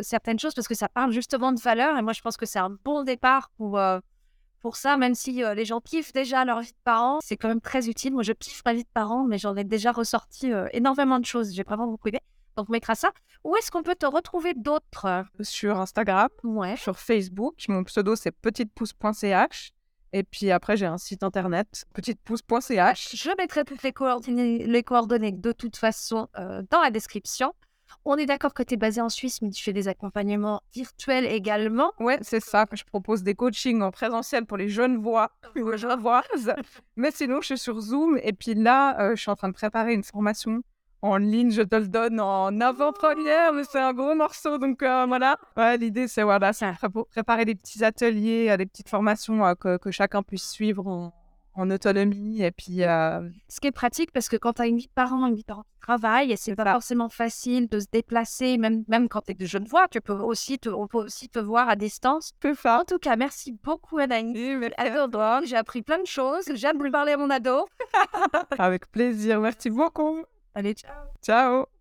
certaines 0.03 0.39
choses 0.39 0.53
parce 0.53 0.67
que 0.67 0.75
ça 0.75 0.87
parle 0.87 1.11
justement 1.11 1.51
de 1.51 1.59
valeur 1.59 1.97
et 1.97 2.01
moi 2.01 2.13
je 2.13 2.21
pense 2.21 2.37
que 2.37 2.45
c'est 2.45 2.59
un 2.59 2.77
bon 2.85 3.03
départ 3.03 3.49
pour, 3.57 3.79
pour 4.59 4.75
ça, 4.75 4.97
même 4.97 5.15
si 5.15 5.43
les 5.55 5.65
gens 5.65 5.81
kiffent 5.81 6.13
déjà 6.13 6.45
leur 6.45 6.61
vie 6.61 6.71
de 6.71 6.77
parents, 6.83 7.19
c'est 7.23 7.37
quand 7.37 7.47
même 7.47 7.59
très 7.59 7.89
utile. 7.89 8.13
Moi 8.13 8.21
je 8.21 8.33
kiffe 8.33 8.61
ma 8.65 8.73
vie 8.73 8.83
de 8.83 8.89
parents, 8.93 9.25
mais 9.25 9.39
j'en 9.39 9.55
ai 9.55 9.63
déjà 9.63 9.91
ressorti 9.91 10.51
énormément 10.73 11.19
de 11.19 11.25
choses. 11.25 11.53
J'ai 11.53 11.63
vraiment 11.63 11.87
beaucoup 11.87 12.09
aimé. 12.09 12.21
Donc, 12.57 12.69
on 12.69 12.71
mettra 12.71 12.95
ça. 12.95 13.11
Où 13.43 13.55
est-ce 13.57 13.71
qu'on 13.71 13.83
peut 13.83 13.95
te 13.95 14.05
retrouver 14.05 14.53
d'autres? 14.53 15.25
Sur 15.41 15.79
Instagram, 15.79 16.29
ouais. 16.43 16.77
sur 16.77 16.97
Facebook. 16.97 17.55
Mon 17.67 17.83
pseudo, 17.83 18.15
c'est 18.15 18.31
petitepouce.ch. 18.31 19.73
Et 20.13 20.23
puis 20.23 20.51
après, 20.51 20.77
j'ai 20.77 20.85
un 20.85 20.99
site 20.99 21.23
internet, 21.23 21.85
petitepouce.ch. 21.93 23.15
Je 23.15 23.31
mettrai 23.37 23.65
toutes 23.65 23.81
les 23.81 23.91
coordonnées, 23.91 24.65
les 24.65 24.83
coordonnées 24.83 25.31
de 25.31 25.51
toute 25.51 25.75
façon 25.75 26.29
euh, 26.37 26.61
dans 26.69 26.81
la 26.81 26.91
description. 26.91 27.53
On 28.05 28.15
est 28.17 28.25
d'accord 28.25 28.53
que 28.53 28.63
tu 28.63 28.75
es 28.75 28.77
basé 28.77 29.01
en 29.01 29.09
Suisse, 29.09 29.41
mais 29.41 29.49
tu 29.49 29.63
fais 29.63 29.73
des 29.73 29.87
accompagnements 29.87 30.61
virtuels 30.73 31.25
également. 31.25 31.91
Ouais, 31.99 32.17
c'est 32.21 32.39
ça. 32.39 32.65
Je 32.71 32.83
propose 32.83 33.23
des 33.23 33.33
coachings 33.33 33.81
en 33.81 33.91
présentiel 33.91 34.45
pour 34.45 34.57
les 34.57 34.69
jeunes 34.69 34.97
voix, 34.97 35.31
les 35.55 35.77
jeunes 35.77 35.99
voix. 35.99 36.23
mais 36.95 37.11
sinon, 37.11 37.41
je 37.41 37.47
suis 37.47 37.57
sur 37.57 37.79
Zoom. 37.79 38.19
Et 38.21 38.33
puis 38.33 38.53
là, 38.55 38.99
euh, 38.99 39.15
je 39.15 39.21
suis 39.21 39.31
en 39.31 39.35
train 39.35 39.49
de 39.49 39.53
préparer 39.53 39.93
une 39.93 40.03
formation 40.03 40.63
en 41.03 41.17
ligne, 41.17 41.51
je 41.51 41.61
te 41.61 41.75
le 41.75 41.89
donne 41.89 42.21
en 42.21 42.61
avant-première, 42.61 43.51
mais 43.51 43.63
c'est 43.69 43.79
un 43.79 43.91
gros 43.91 44.15
morceau, 44.15 44.57
donc 44.57 44.81
euh, 44.81 45.05
voilà. 45.05 45.37
L'idée, 45.77 46.07
c'est 46.07 46.23
voilà, 46.23 46.51
préparer 47.11 47.43
des 47.43 47.55
petits 47.55 47.83
ateliers, 47.83 48.49
euh, 48.49 48.55
des 48.55 48.65
petites 48.65 48.87
formations 48.87 49.45
euh, 49.45 49.53
que, 49.53 49.91
chacun 49.91 50.23
puisse 50.23 50.49
suivre 50.49 50.87
en, 51.55 51.69
autonomie. 51.69 52.41
Et 52.41 52.51
puis, 52.51 52.77
Ce 53.49 53.59
qui 53.59 53.67
est 53.67 53.73
pratique, 53.73 54.11
parce 54.13 54.29
que 54.29 54.37
quand 54.37 54.53
tu 54.53 54.61
as 54.61 54.67
une 54.67 54.77
vie 54.77 54.87
de 54.87 54.93
parent, 54.95 55.27
une 55.27 55.35
vie 55.35 55.41
de 55.41 55.45
parent 55.45 55.63
qui 55.63 55.79
travaille, 55.81 56.33
c'est 56.37 56.55
pas 56.55 56.71
forcément 56.71 57.09
facile 57.09 57.67
de 57.67 57.81
se 57.81 57.87
déplacer, 57.91 58.57
même, 58.57 58.85
même 58.87 59.09
quand 59.09 59.21
tu 59.21 59.31
es 59.31 59.35
de 59.35 59.45
jeune 59.45 59.65
voix, 59.65 59.89
tu 59.89 59.99
peux 59.99 60.13
aussi 60.13 60.57
te, 60.57 60.69
on 60.69 60.87
peut 60.87 60.99
aussi 60.99 61.27
te 61.27 61.37
voir 61.37 61.67
à 61.67 61.75
distance. 61.75 62.31
ça. 62.55 62.79
En 62.79 62.85
tout 62.85 62.97
cas, 62.97 63.17
merci 63.17 63.51
beaucoup, 63.61 63.97
Anaïs. 63.97 64.37
J'ai 65.43 65.57
appris 65.57 65.81
plein 65.81 65.99
de 65.99 66.07
choses. 66.07 66.45
J'aime 66.53 66.81
lui 66.81 66.91
parler 66.91 67.11
à 67.11 67.17
mon 67.17 67.29
ado. 67.29 67.67
Avec 68.57 68.89
plaisir. 68.89 69.41
Merci 69.41 69.69
beaucoup. 69.69 70.23
Allez, 70.55 70.75
ciao. 70.75 71.13
Ciao. 71.21 71.72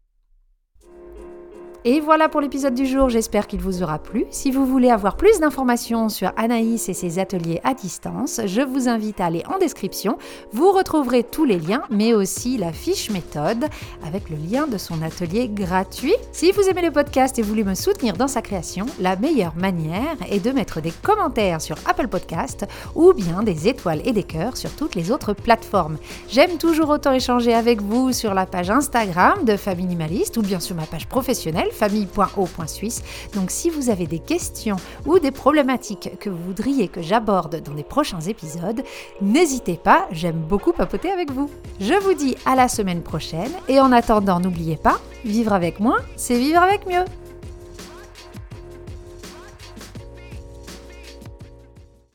Et 1.85 1.99
voilà 1.99 2.29
pour 2.29 2.40
l'épisode 2.40 2.75
du 2.75 2.87
jour, 2.87 3.09
j'espère 3.09 3.49
qu'il 3.49 3.61
vous 3.61 3.83
aura 3.83 3.99
plu. 3.99 4.25
Si 4.31 4.53
vous 4.53 4.64
voulez 4.64 4.88
avoir 4.88 5.16
plus 5.16 5.40
d'informations 5.40 6.09
sur 6.09 6.31
Anaïs 6.37 6.88
et 6.88 6.95
ses 6.95 7.18
ateliers 7.18 7.61
à 7.64 7.75
distance, 7.75 8.40
je 8.47 8.61
vous 8.61 8.88
invite 8.88 9.21
à 9.21 9.27
aller 9.27 9.42
en 9.53 9.59
description. 9.59 10.16
Vous 10.53 10.71
retrouverez 10.71 11.25
tous 11.25 11.45
les 11.45 11.59
liens, 11.59 11.83
mais 11.90 12.14
aussi 12.14 12.57
la 12.57 12.73
fiche 12.73 13.11
méthode 13.11 13.64
avec 14.07 14.31
le 14.31 14.37
lien 14.37 14.68
de 14.68 14.79
son 14.79 15.03
atelier 15.03 15.49
gratuit. 15.49 16.14
Si 16.31 16.53
vous 16.53 16.62
aimez 16.68 16.83
le 16.83 16.92
podcast 16.92 17.37
et 17.40 17.42
voulez 17.42 17.64
me 17.64 17.75
soutenir 17.75 18.16
dans 18.16 18.29
sa 18.29 18.42
création, 18.42 18.87
la 19.01 19.16
meilleure 19.16 19.57
manière 19.57 20.16
est 20.31 20.38
de 20.38 20.53
mettre 20.53 20.81
des 20.81 20.92
commentaires 21.03 21.61
sur 21.61 21.75
Apple 21.87 22.07
Podcast 22.07 22.64
ou 22.95 23.12
bien 23.12 23.42
des 23.42 23.66
étoiles 23.66 24.03
et 24.05 24.12
des 24.12 24.23
cœurs 24.23 24.57
sur 24.57 24.71
toutes 24.77 24.95
les 24.95 25.11
autres 25.11 25.33
plateformes. 25.33 25.97
J'aime 26.29 26.59
toujours 26.59 26.90
autant 26.90 27.12
échanger 27.12 27.55
avec 27.55 27.83
vous 27.83 28.12
sur 28.12 28.35
la 28.35 28.47
page 28.47 28.71
Instagram 28.71 29.45
de 29.45 29.57
Famille 29.57 29.87
Minimaliste 29.87 30.37
ou 30.37 30.42
bien 30.42 30.61
sur 30.61 30.77
ma 30.77 30.87
page 30.87 31.09
professionnelle 31.09 31.72
famille.o.suisse. 31.73 33.03
Donc 33.35 33.51
si 33.51 33.71
vous 33.71 33.91
avez 33.91 34.07
des 34.07 34.19
questions 34.19 34.77
ou 35.07 35.19
des 35.19 35.31
problématiques 35.31 36.19
que 36.21 36.31
vous 36.31 36.43
voudriez 36.45 36.89
que 36.89 37.03
j'aborde 37.03 37.61
dans 37.63 37.75
les 37.75 37.83
prochains 37.83 38.21
épisodes, 38.21 38.83
n'hésitez 39.21 39.77
pas, 39.77 40.07
j'aime 40.11 40.41
beaucoup 40.41 40.73
papoter 40.73 41.11
avec 41.11 41.31
vous. 41.31 41.51
Je 41.81 41.95
vous 41.95 42.15
dis 42.15 42.37
à 42.47 42.55
la 42.55 42.69
semaine 42.69 43.03
prochaine 43.03 43.53
et 43.69 43.81
en 43.81 43.93
attendant, 43.93 44.41
n'oubliez 44.41 44.77
pas, 44.77 45.01
vivre 45.25 45.53
avec 45.53 45.81
moins, 45.81 45.99
c'est 46.17 46.39
vivre 46.39 46.61
avec 46.61 46.87
mieux. 46.87 47.05